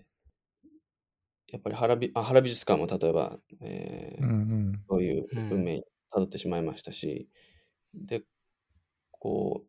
[1.47, 4.33] やっぱり原美あ原美術館も例えば、えーうんう
[4.73, 4.83] ん。
[4.89, 7.29] そういううん運命にたどってしまいましたし、
[7.93, 8.23] で、
[9.11, 9.67] こう、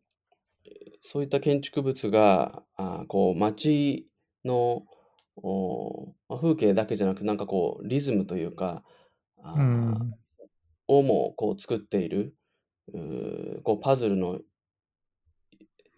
[0.65, 4.09] えーそういった建築物が、あーこう、街
[4.45, 4.85] の
[5.37, 8.83] おまあ風景だけじゃなく、なんかこう、リズムというか、
[9.39, 9.61] あーう
[10.05, 10.19] ん。
[10.87, 12.35] をもこう作っている、
[12.93, 14.41] うーこうパズルの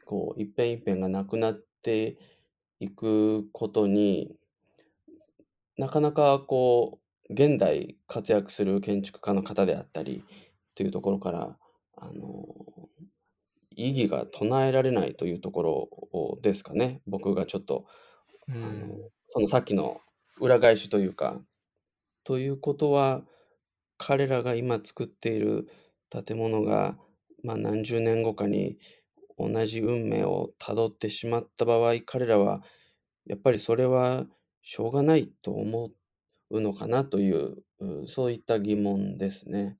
[0.05, 2.17] こう一辺一辺がなくなって
[2.79, 4.35] いくことに
[5.77, 10.23] なかなかこう現代活躍する建築家の方であったり
[10.75, 11.57] というところから
[11.97, 12.45] あの
[13.75, 15.71] 意義が唱えられないというところ
[16.11, 17.85] をですかね僕がちょっと
[18.47, 19.11] うあのん。
[19.33, 20.01] そのさっきの
[20.39, 21.39] 裏返しというか
[22.23, 23.21] ということは
[23.97, 25.67] 彼らが今作っている
[26.09, 26.97] 建物が、
[27.43, 28.77] まあ、何十年後かに
[29.37, 32.61] 同じ運命をたどってしまった場合彼らは
[33.25, 34.25] やっぱりそれは
[34.61, 35.91] しょうがないと思
[36.49, 37.63] うのかなという
[38.07, 39.77] そういった疑問ですね。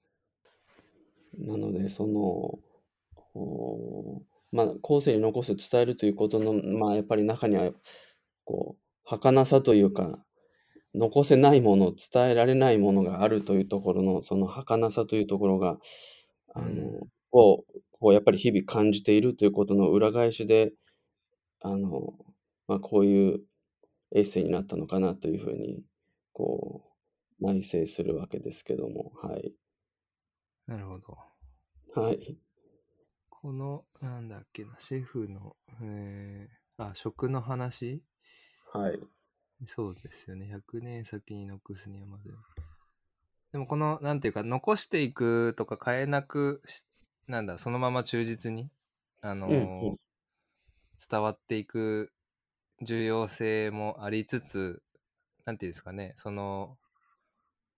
[1.38, 2.60] なのでその
[4.52, 7.72] まあ後世に残す伝えるということのまあやっぱり中には
[8.44, 10.26] こう儚さというか
[10.94, 15.78] 残せないもの伝えられないものがあるというところのその儚さというところが
[16.54, 20.74] あの、をこうやっぱり日々感じているということの裏返しで
[21.62, 22.14] あの、
[22.68, 23.42] まあ、こういう
[24.14, 25.84] エッセイになったのかなというふうに
[26.34, 26.84] こ
[27.40, 29.54] う内省するわけですけどもはい
[30.68, 31.18] なるほど。
[32.02, 32.38] はい
[33.42, 38.04] この、なんだっけな、シェフの、えー、あ、食の話？
[38.72, 39.00] はい。
[39.66, 40.46] そうですよね。
[40.46, 42.32] 100年先に残すにはまず。
[43.52, 46.86] でもこの、なんていうか、残していくとか変えなくし、
[47.28, 48.70] なんだ、そのまま忠実に、
[49.22, 49.98] あのーうんうん
[51.10, 52.14] 伝わっていく
[52.82, 54.84] 重要性もありつつ、
[55.46, 56.78] なんていうんですかね、その、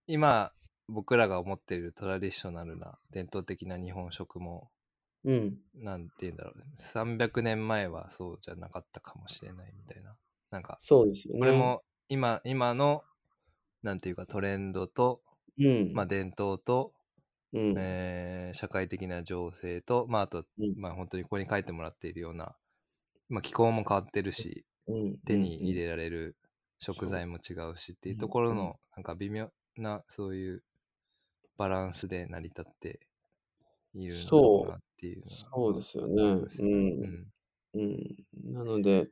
[0.08, 0.54] 今、
[0.88, 4.72] 僕らが思っているトラディショナルな伝統的な日本食も、
[5.26, 5.58] うん。
[5.76, 10.16] なんていうんだろう、300年前はそうじゃなかったかもしれないみたいな。
[10.52, 11.40] なんか、そうですよね。
[11.40, 13.04] これ、も今、今の、
[13.82, 15.22] なんていうかトレンドと、
[15.58, 15.94] うん。
[15.94, 16.94] まあ伝統と、
[17.54, 17.78] うん。
[17.78, 22.56] えー社会的な情勢と、まああと、うんまあ本当にここに書いてもらっているような、
[23.30, 24.73] まあ気候も変わってるし、うん
[25.26, 26.38] 手に入れられる
[26.80, 30.64] 食材も違うしっていうところの、なんか微妙な、そういう
[31.58, 33.00] バランスで成り立って
[33.94, 36.24] いるんだろうなっていうそうですよね。
[36.24, 37.04] うん。
[37.04, 37.34] うん。
[37.74, 38.54] うん。
[38.54, 39.10] なので、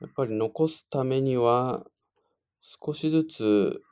[0.00, 1.86] やっぱり残すためには、
[2.62, 3.82] 少しずつ、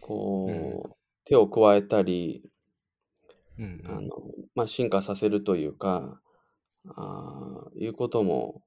[0.00, 2.50] こう、手を加えたり、
[3.58, 4.08] うんあの、
[4.54, 6.20] まあ、進化させるというか、
[6.88, 8.62] あーいうことも、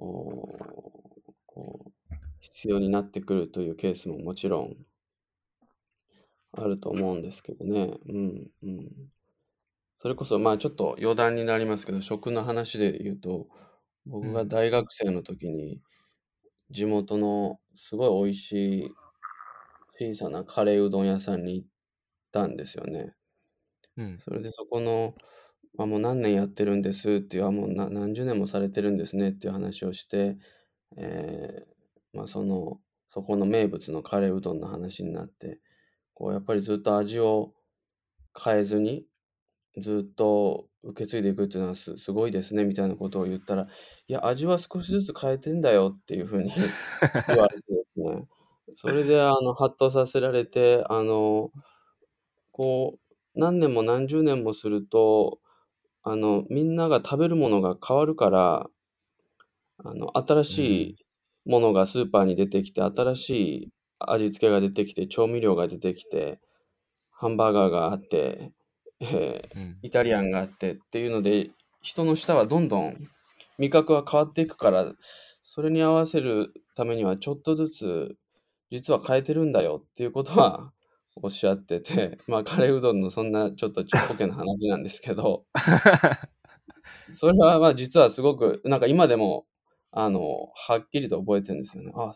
[0.00, 1.92] おこう、
[2.40, 4.76] 必要になってくるというケースももちろん
[6.52, 7.98] あると思うんですけどね。
[8.06, 9.10] うん、うん。
[9.98, 13.48] それこそ、まあちょっと余談になりますけど、食の話で言うと、
[14.06, 15.82] 僕がうん大学生の時に、
[16.70, 18.98] 地元のすごい美味しい
[19.96, 21.68] 小さなカレーうどん屋さんに行っ
[22.32, 23.14] たんですよね。
[23.96, 24.24] うん。
[24.24, 25.14] それでそこの、
[25.74, 30.38] まあ、もう何年やってるんですっていう、あ、もうな何十年もされてるんですねっていう話をして、
[30.96, 35.60] えーまあ、その、そこの名物のカレーうどんの話になって、
[36.14, 37.54] こうやっぱりずっと味を
[38.42, 39.06] 変えずに、
[39.78, 43.64] ずっと受け継いでいくっていうのはすすごいですねみたいなことを言ったら、
[44.08, 46.52] いや、味は少しずつ変えてんだよっていうふうに
[47.28, 48.28] 言われてですね、
[48.76, 51.52] それであの、ハッとさせられて、あの、
[52.52, 52.98] こ
[53.34, 55.40] う、何年も何十年もすると、
[56.02, 58.66] あの、みんなが食べるものが変わるから、
[59.84, 60.58] あの、新し
[60.90, 60.96] い
[61.44, 66.40] ものがスーパーに出てきて、新しい味付けが出てきて、調味料が出てきて、
[67.10, 68.52] ハンバーガーがあって、
[69.00, 69.78] えーうん。
[69.82, 71.50] イタリアンがあってっていうので、
[71.82, 72.96] 人の舌はどんどん
[73.58, 74.92] 味覚は変わっていくから、
[75.42, 78.16] それに合わせるためにはちょっとずつ
[78.70, 80.72] 実は変えてるんだよっていうことは
[81.16, 85.44] おっしゃってて、 まあカレーうどんのそんなちょっとちっぽけな話なんですけど、
[87.10, 89.46] それはまあ実はすごくなんか今でも
[89.90, 91.92] あのはっきりと覚えてるんですよね。
[91.94, 92.14] あ、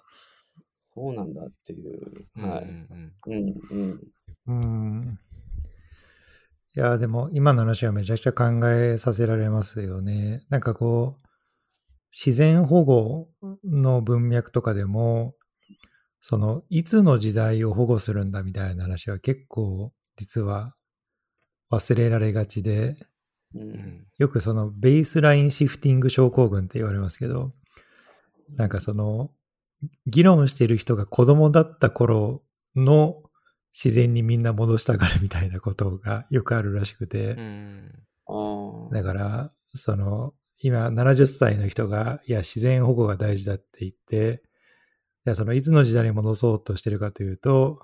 [0.95, 2.01] そうなんだっていう。
[2.37, 2.65] はい。
[2.65, 4.03] うんうんうん
[4.47, 4.63] うん。
[4.63, 5.19] うん。
[6.77, 10.45] いや、でも今の話はめちゃくちゃ考えさせられますよね。
[10.51, 11.29] なんかこう、
[12.11, 13.29] 自然保護
[13.65, 15.35] の文脈とかでも、
[16.27, 20.75] その、いつの時代を保護するんだみたいな話は結構実は
[21.71, 22.97] 忘れられがちで、
[23.55, 27.53] ううんんよくそのベースラインシフティング症候群って言われますけど、
[28.57, 29.33] なんかその、
[30.07, 32.43] 議論してる人が子供だった頃
[32.75, 33.23] の
[33.75, 38.89] 自然にみんな戻したがるみたいなことがよくあるらしくて、うん。
[38.91, 44.43] だから、その、今70歳の人が、いや、自然保護が大事だって言って、
[45.25, 47.81] じゃあそのいつの時代に戻そうとしてるかというと、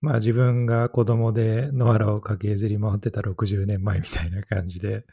[0.00, 5.04] まあ自分が子供で野原を駆けずり回ってた60年前みたいな感じで、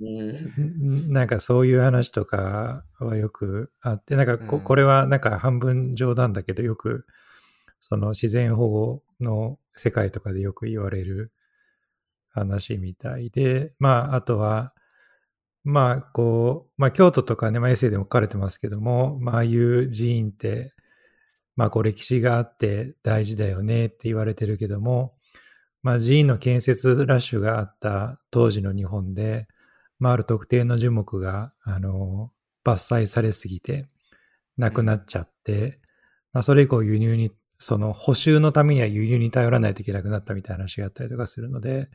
[1.08, 4.62] なんかそういう話とかはよくあって、なんかこ,、うん。
[4.62, 7.06] これはなんか半分冗談だけど、よく
[7.78, 11.32] その自然保護の世界とかでよく言われる
[12.28, 14.74] 話みたいで、まああとは、
[15.64, 20.72] まあこう、まあ京都とかね、まあエッセイでも書かれてますけども、まあああいう寺院って、
[21.56, 25.14] まあこう歴史があって大事だよねって言われてるけども、
[25.82, 29.48] まあ寺院の建設ラッシュがあった当時の日本で、
[30.00, 32.32] まあ、ある特定の樹木が、あの、
[32.64, 33.86] 伐採されすぎて、
[34.56, 35.78] なくなっちゃって、
[36.32, 41.90] まあ、それ以降輸入に、その補修のためには輸入に頼らないといけなくなったみたいな話があったりとかするので、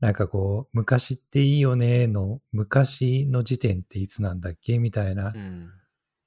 [0.00, 5.70] なんかこう、昔っていいよねの、昔の時点っていつなんだっけみたいなうん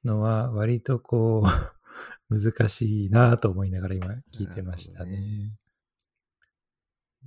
[0.03, 1.43] のは、割とこ
[2.29, 5.57] う、難しいなと思いながら今聞いてましたね。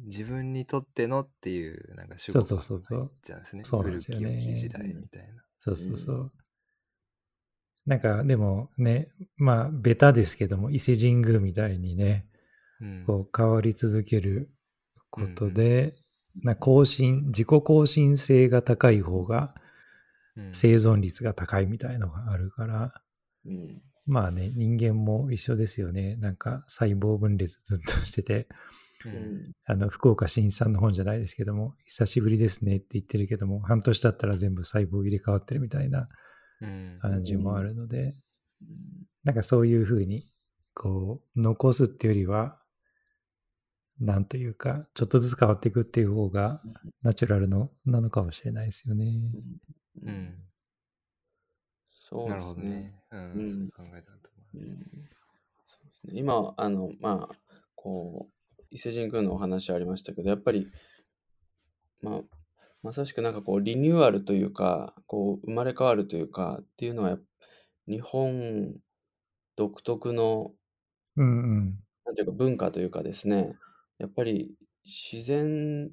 [0.07, 3.65] 自分にとってのっていう、なんか主語そうそうそうそうが入っちゃうんですね。
[3.65, 5.43] そうなんですよね古き良き時代みたいな。
[5.59, 6.33] そうそうそう。
[7.87, 12.27] なんかでもね、まあ、ベタですけども、伊勢神宮みたいにね、
[12.81, 14.51] うんこう変わり続ける
[15.11, 15.95] ことで、
[16.43, 19.55] な更新、自己更新性が高い方が
[20.37, 23.03] うん生存率が高いみたいのがあるから、
[23.47, 23.83] うん。
[24.07, 26.17] まあね、人間も一緒ですよね。
[26.17, 28.49] なんか細胞分裂ずっとしてて、
[29.05, 29.09] う。
[29.09, 29.53] うんん。
[29.67, 36.09] あの、福岡新一さんの本じゃないですけども、久しぶりですねって言ってるけども、半年経ったら全部細胞入れ替わってるみたいな
[36.61, 36.99] うん。
[37.01, 37.99] 感じもあるので、
[38.63, 38.77] うん
[39.23, 40.27] なんかそういうふうに、
[40.75, 42.57] こう、残すっていうよりは、
[44.01, 46.59] なんというか、ちょっとずつ変わっていくっていう方が
[47.03, 49.21] ナチュラルのなのかもしれないですよね。
[50.03, 50.35] うん。
[51.91, 52.81] そうなるほどですね。
[52.81, 53.03] ね。
[53.13, 53.17] う。
[53.17, 54.79] うんんそういう考えだと思うん
[55.67, 57.35] そうですね今、あの、まあ、
[57.75, 58.29] こ
[58.59, 60.69] う、伊勢神宮のお話ありましたけど、やっぱり、
[62.01, 62.21] まあ、
[62.83, 67.23] まさしくなんかこう、リニューアルというか、こう、生まれ変わるというか、っていうのはやっ、
[67.87, 68.75] 日本
[69.57, 70.53] 独特の、
[71.17, 71.79] うんうん。
[72.07, 73.55] なんていうか文化というかですね、
[74.01, 75.91] やっぱり自然、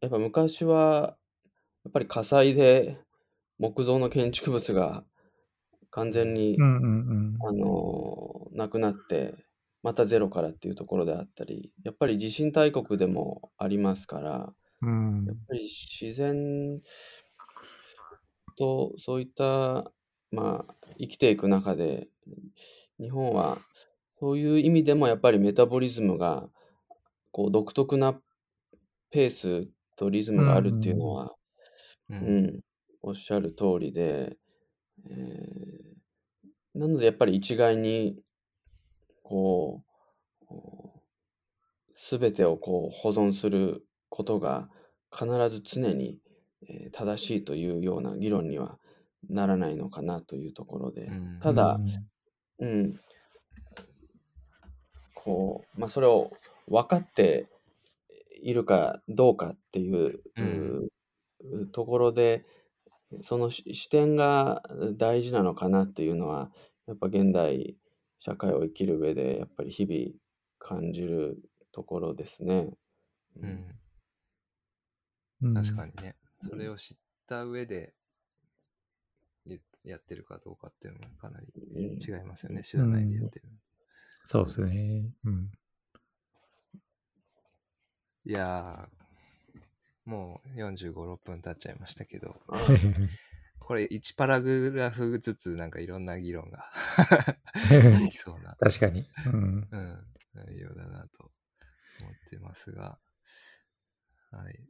[0.00, 1.16] やっぱ昔は、
[1.84, 2.98] やっぱり火災で
[3.58, 5.04] 木造の建築物が
[5.90, 9.34] 完全にうんうんあのなくなって、
[9.82, 15.24] またゼロからっていうところであったり、やっぱり地震大国でもありますから、うん。
[15.26, 16.80] やっぱり自然
[18.56, 19.90] とそういった、
[20.30, 22.06] まあ、生きていく中で、
[23.00, 23.58] 日本は
[24.20, 26.48] そういう意味でもやっぱりメタボリズムが
[27.38, 28.18] こう独特な
[29.12, 31.36] ペースとリズムがあるっていうのは、
[32.10, 32.14] う。
[32.14, 32.16] う。
[32.16, 32.60] うんん、
[33.00, 34.36] おっしゃる通りで、
[35.08, 38.16] えーなのでやっぱり一概に、
[39.22, 39.82] こ
[40.50, 40.54] う、
[41.94, 44.68] すべてをこう保存することが
[45.12, 46.18] 必ず常に、
[46.68, 48.78] えー正しいというような議論には
[49.30, 51.78] ならないのかなというところで、うんただ
[52.58, 53.00] う、んうん、
[55.14, 56.32] こう、まあ、それを
[56.68, 57.48] 分かって
[58.40, 60.88] いるかどうかっていう、うん
[61.52, 62.44] うところで、
[63.22, 64.62] そのし視点が
[64.96, 66.50] 大事なのかなっていうのは、
[66.86, 67.76] やっぱ現代
[68.18, 70.18] 社会を生きる上で、やっぱり日々
[70.58, 71.38] 感じる
[71.72, 72.70] ところですね。
[73.40, 73.74] うん。
[75.42, 76.16] うん確かにね。
[76.42, 76.96] それを知っ
[77.26, 77.94] た上で、
[79.44, 82.62] ゆやってるかどうかっていうのもかなりうん違いますよね。
[82.62, 83.48] 知らないでやってる。
[84.24, 85.10] そうですね。
[85.24, 85.50] うん。
[88.28, 92.58] いやー、もう45、6分経っちゃいましたけど、あ
[93.58, 96.70] これ1パラグラフずつなんかいろんな議論が
[97.72, 99.08] できそうな、確かに。
[99.24, 99.68] うん。
[99.70, 101.32] うん、内容だなと
[102.02, 102.98] 思ってますが、
[104.30, 104.60] はい。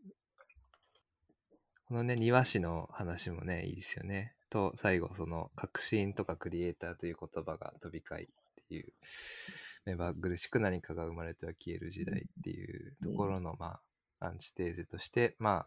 [1.86, 4.36] このね、庭師の話もね、いいですよね。
[4.50, 8.28] と、最後、その、革新とかクリエイターという言葉が飛び交いっ
[8.68, 8.92] ていう、
[9.88, 13.80] 目まぐるしく何かが生まれては消える時代っていうところの、ま
[14.20, 15.66] あ、アンチテーゼとして、ま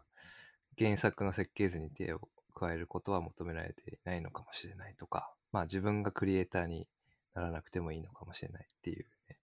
[0.78, 2.20] 原作の設計図に手を
[2.54, 6.86] 加えることは求められていないのかもしれないとか、まあ自分がクリエイターに
[7.34, 9.38] ならなくてもいいのかもしれないっていうね。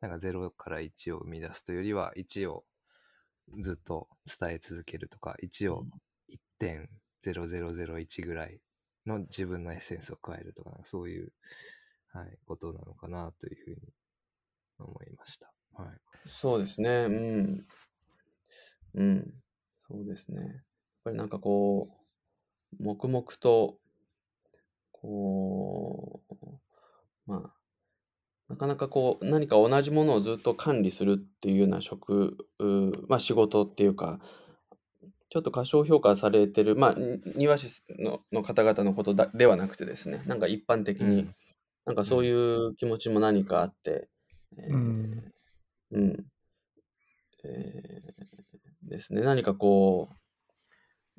[0.00, 2.64] なんか0から1を生み出すというよりは1を
[3.60, 4.08] ずっと
[4.40, 5.84] 伝え続けるとか、1を
[6.60, 8.60] 1.0001ぐらい
[9.06, 11.32] の自分のエッセンスを加えるとか、そういう、
[12.12, 13.76] はい、ことなのかなというふうに
[14.84, 15.52] 思いました。
[15.74, 15.88] はい。
[16.28, 16.90] そうですね。
[16.90, 17.66] うん。
[18.94, 19.34] うん。
[19.88, 20.40] そうですね。
[20.40, 20.50] やっ
[21.04, 21.88] ぱりなんかこ
[22.78, 23.78] う、黙々と、
[24.92, 27.54] こう、まあ、
[28.48, 32.64] なかなかこう、何か同じものをずっと管理するっていうような職、う
[33.08, 34.20] まあ仕事っていうか、
[35.30, 41.34] ちょっと過小評価されてる、まあ、に庭師のの方々のことだではなくてですね、なんか一般的に、うん
[41.86, 44.08] なんかそういう気持ちも何かあって、
[44.58, 45.32] えーうん
[45.92, 46.26] うん。
[47.44, 49.20] えーですね。
[49.22, 50.14] 何かこう、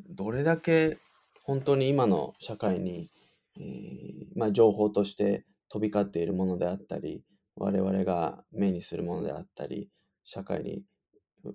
[0.10, 0.98] どれだけ
[1.44, 3.10] 本当に今の社会に、
[3.58, 7.24] えーまあ、情報として飛び交っているものであったり、
[7.56, 9.90] 我々が目にするものであったり、
[10.24, 10.84] 社会に
[11.46, 11.54] う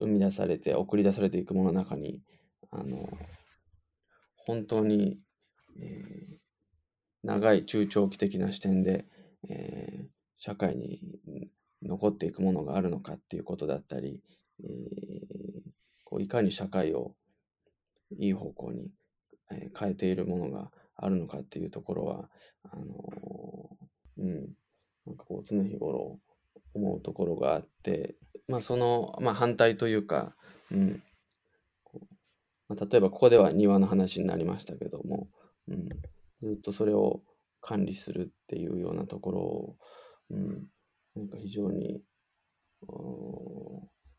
[0.00, 2.20] 生み出されて、送り出されていくものの中に、
[2.70, 3.08] あの、
[4.36, 5.18] 本当に、
[5.80, 6.36] えー
[7.24, 9.06] 長い中長期的な視点で、
[9.48, 10.06] えー
[10.44, 11.00] 社会に
[11.84, 14.20] 残っていくものがあるのかっていうことだったり、
[14.64, 15.42] えー
[16.04, 17.14] こういかに社会を
[18.18, 18.90] いい方向に、
[19.48, 22.28] 変えているものがあるのかっていうところは、
[22.70, 24.48] あのーうん、
[25.06, 26.18] なんかこう常日頃
[26.74, 28.16] 思うところがあって、
[28.46, 30.36] まあその、まあ、反対というか、
[30.70, 31.02] うん、
[31.82, 32.14] こう
[32.68, 35.28] まあ、例えばここでは庭の話になりましたけども、
[35.68, 35.88] うん、
[36.42, 37.22] ずっとそれを
[37.62, 39.76] 管理するっていうようなところを、
[40.32, 40.66] うん、
[41.14, 42.02] なんか非常に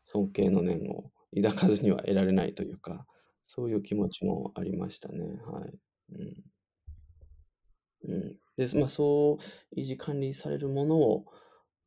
[0.06, 3.06] 尊敬の念を抱かずには得られないというか、
[3.46, 5.24] そういう気持ちもありましたね。
[5.44, 5.78] はい。
[6.12, 8.14] うん。
[8.14, 8.36] うん。
[8.56, 11.26] で、まあ、そう維持管理されるものを、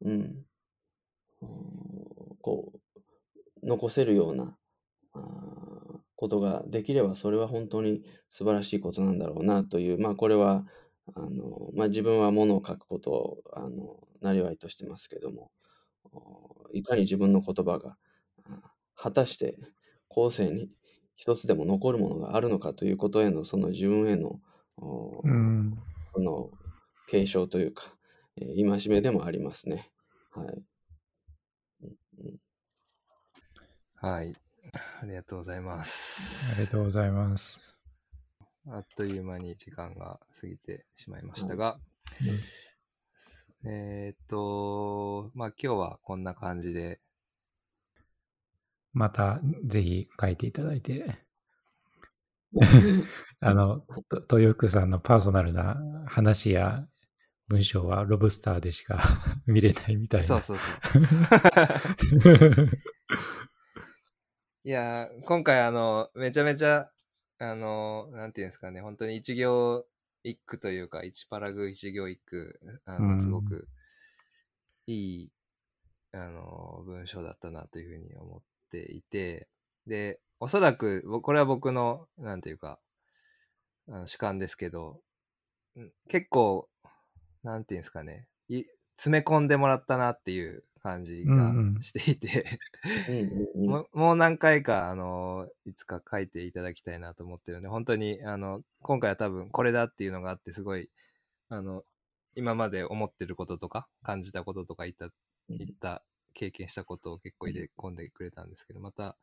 [0.02, 0.46] うん、
[2.42, 4.58] こう、残せるような
[5.14, 10.66] あことができれば、それは本当に素晴らしいことなんだろうなという、まあ、これは、
[11.16, 15.52] あの、まあ、自分はものを書くことを、あの、なりわいとしてますけども、
[16.12, 17.98] おいかに自分の言葉が、
[18.46, 19.58] あ果たして
[20.10, 20.72] 後世に
[21.16, 24.42] 一つでも残るものがあるのかということへの、その自分への、
[24.78, 25.84] おうん。
[26.14, 26.52] この
[27.08, 27.98] 継承というか、
[28.38, 29.92] えー戒めでもありますね。
[30.32, 30.64] はい。
[33.96, 34.34] はい。
[35.02, 35.84] ありがとうございま
[36.50, 36.56] あす。
[36.56, 37.78] りがとうございます。
[38.68, 41.80] あっという間に時間が過ぎてしまいましたが、
[43.66, 47.00] えーっと、まあ今日はこんな感じで、
[48.94, 51.20] またぜひ書いていただいて、
[53.40, 53.82] あの、
[54.28, 55.78] と豊福さんのパーソナルな
[56.08, 56.88] 話や
[57.50, 60.28] 文章はロブスターでしか 見れないみたいな。
[60.28, 60.68] そうそうそ
[61.00, 61.02] う。
[64.64, 66.92] いやー、今回あの、めちゃめちゃ、
[67.40, 69.86] あの、なんていうんですかね、本当に一行
[70.30, 73.20] 一句というか、一パラグ一行一句、あの、うん。
[73.20, 73.68] すごく
[74.88, 75.32] いい、
[76.14, 79.48] あの、文章だったなというふうに思っていて、
[79.86, 82.80] で、おそらく、ぼこれは僕の、なんていうか、
[83.90, 85.02] あの主観ですけど、
[85.76, 86.70] うん結構、
[87.44, 88.64] なんていうんですかね、い
[88.98, 92.60] 詰め込んでもらったなっていう感じがしていて、
[93.56, 100.90] ももう何回か、あの、いつか書いていただきたいなと思ってるので、本当に、あの、今回は多分これだっていうのがあって、すごい、
[101.50, 101.84] あの、
[102.36, 105.10] 今まで思ってることとか、感じたこととか言った、
[105.50, 109.18] 言った、経験したことを結構入れ込んでくれたんですけど、また、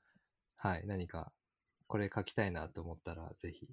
[0.56, 1.32] はい、何か、
[1.86, 3.68] これ書きたいなと思ったら、ぜひ、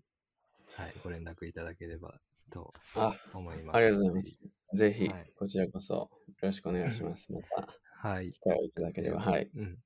[0.78, 2.20] はい、ご連絡いただければ
[2.52, 3.78] とあ、思います。
[3.78, 4.44] ありがとうございます。
[4.74, 6.10] ぜひはい、こちらこそよ
[6.42, 7.28] ろしくお願いします。
[7.34, 7.68] また、
[8.08, 8.32] はい。
[8.32, 9.20] 機会をいただければ。
[9.20, 9.50] はい。
[9.56, 9.80] うん。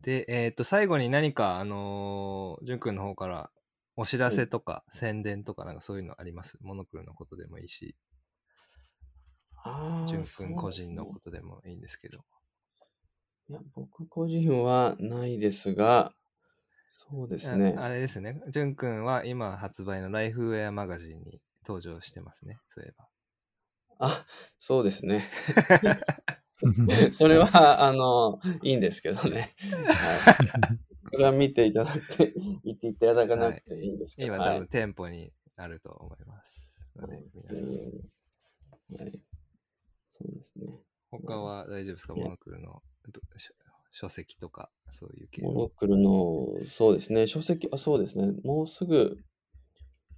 [0.00, 3.50] で、えっ、と、最後に何か、あのー、淳くんの方から
[3.96, 6.56] お知らせとか宣伝とかなんかそういうのあります？
[6.60, 7.96] モノクロのことでもいいし、
[9.64, 12.24] 淳くそうんです個人のねことでもいいんですけど。
[13.48, 16.14] いや、僕個人はないですが、
[16.90, 17.74] そうですね。
[17.76, 18.40] ああれですね。
[18.48, 22.58] 淳くんは今発売のライフウェアマガジンに登場してますね。
[22.68, 23.08] そういえば。
[24.00, 24.26] あ、
[24.58, 25.22] そうですね。
[27.12, 29.54] それは、あの、いいんですけどね。
[29.70, 30.78] はい。
[31.12, 32.32] それは見ていただくて、
[32.64, 34.34] 言っていただかなくていいんですけど。
[34.34, 36.90] 今はい多分店舗にあると思います。
[36.96, 37.66] ので、皆さん。
[37.66, 39.22] はい。
[40.08, 40.66] そうですね。
[41.10, 42.14] 他は大丈夫ですか？
[42.14, 43.12] モノクロのぶ
[43.98, 45.60] 書書籍とか、そういう系モの。
[45.62, 49.18] ノクルの、そうですね、書籍、あ、そうですね、もうすぐ、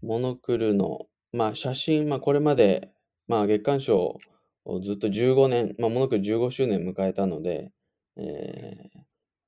[0.02, 2.92] モノクルの、まあ、写真、まあ、これまで、
[3.26, 4.18] まあ、月刊賞
[4.64, 7.72] をずっと15年、まあ、モノクル15周年迎えたので、
[8.16, 8.76] え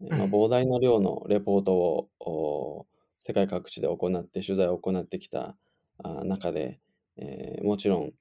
[0.00, 2.86] ーまあ、膨大な量のレポートをお
[3.24, 5.56] 世界各地で行って、取材を行ってきた
[6.02, 6.80] あ中で、
[7.18, 8.12] えーもちろん、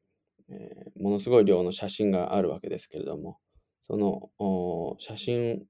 [0.49, 3.39] えーものすごい量の写真があるわけですけれども、
[3.81, 5.63] そのお写真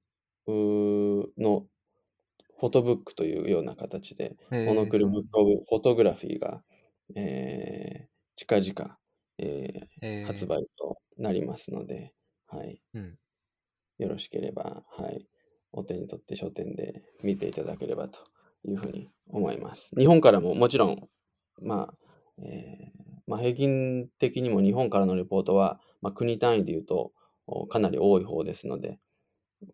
[0.50, 1.66] の
[2.58, 6.62] フォトブックというような形で、えーモノクルブックオブフォトグラフィーが、
[7.14, 8.96] えー近々、
[9.38, 12.14] ええーー発売となりますので、
[12.46, 13.16] はい、うん。
[13.98, 15.26] よろしければ、はい、
[15.72, 18.20] お手に取って書店で見ていただければと
[18.64, 19.94] いうふうに思います。
[19.96, 21.08] 日本からももちろん、
[21.60, 21.94] まあ、
[22.42, 27.12] えーまあ、平均的にも日本からのレポートは、まあ、国単位で言うと
[27.46, 28.98] おかなり多い方ですので、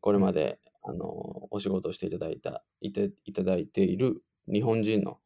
[0.00, 1.04] これまで、あの
[1.50, 5.18] お仕事をしていただいたいていただいている日本人の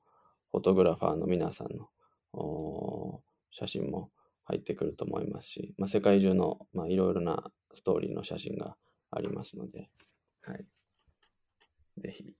[0.50, 1.88] フォトグラファーの皆さんの
[2.32, 4.10] お写真も
[4.44, 7.44] 入ってくると思いますし、まあ、世界中の、まあ、いろいろな
[7.74, 8.76] ストーリーの写真が
[9.10, 9.88] ありますので、
[10.42, 10.64] はい、
[11.98, 12.34] ぜひ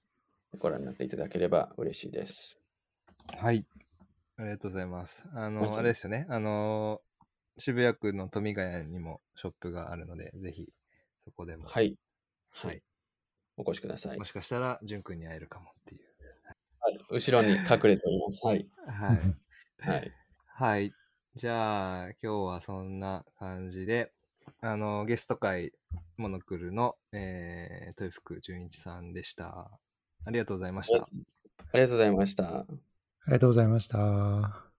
[0.59, 2.59] ご覧になっていただければ嬉しいです。
[3.39, 3.65] はい。
[4.37, 5.25] ありがとうございます。
[5.35, 6.27] あの、あれですよね。
[6.29, 7.01] あの、
[7.59, 10.69] 渋谷区の富ヶ谷にもショップがあるので、ぜひ
[11.25, 11.97] そこでも、はい。
[12.53, 12.83] ははいい。
[13.57, 14.25] お越しくださいも。
[14.25, 16.01] しかしたら、淳くんに会えるかもっていう。
[16.81, 18.47] はい、後ろに隠れております。
[18.47, 18.69] はい。
[18.87, 19.19] はい。
[19.79, 20.13] はい。
[20.47, 20.93] はい。
[21.35, 24.13] じゃあ、今日はそんな感じで、
[24.61, 25.73] あの、ゲスト会、
[26.17, 29.71] モノクルの、えー、豊福純一さんでした。
[30.25, 30.99] ありがとうございました。
[30.99, 31.05] あ
[31.75, 32.61] りがとうございました。
[32.61, 32.67] あ
[33.27, 34.72] りがとうございました。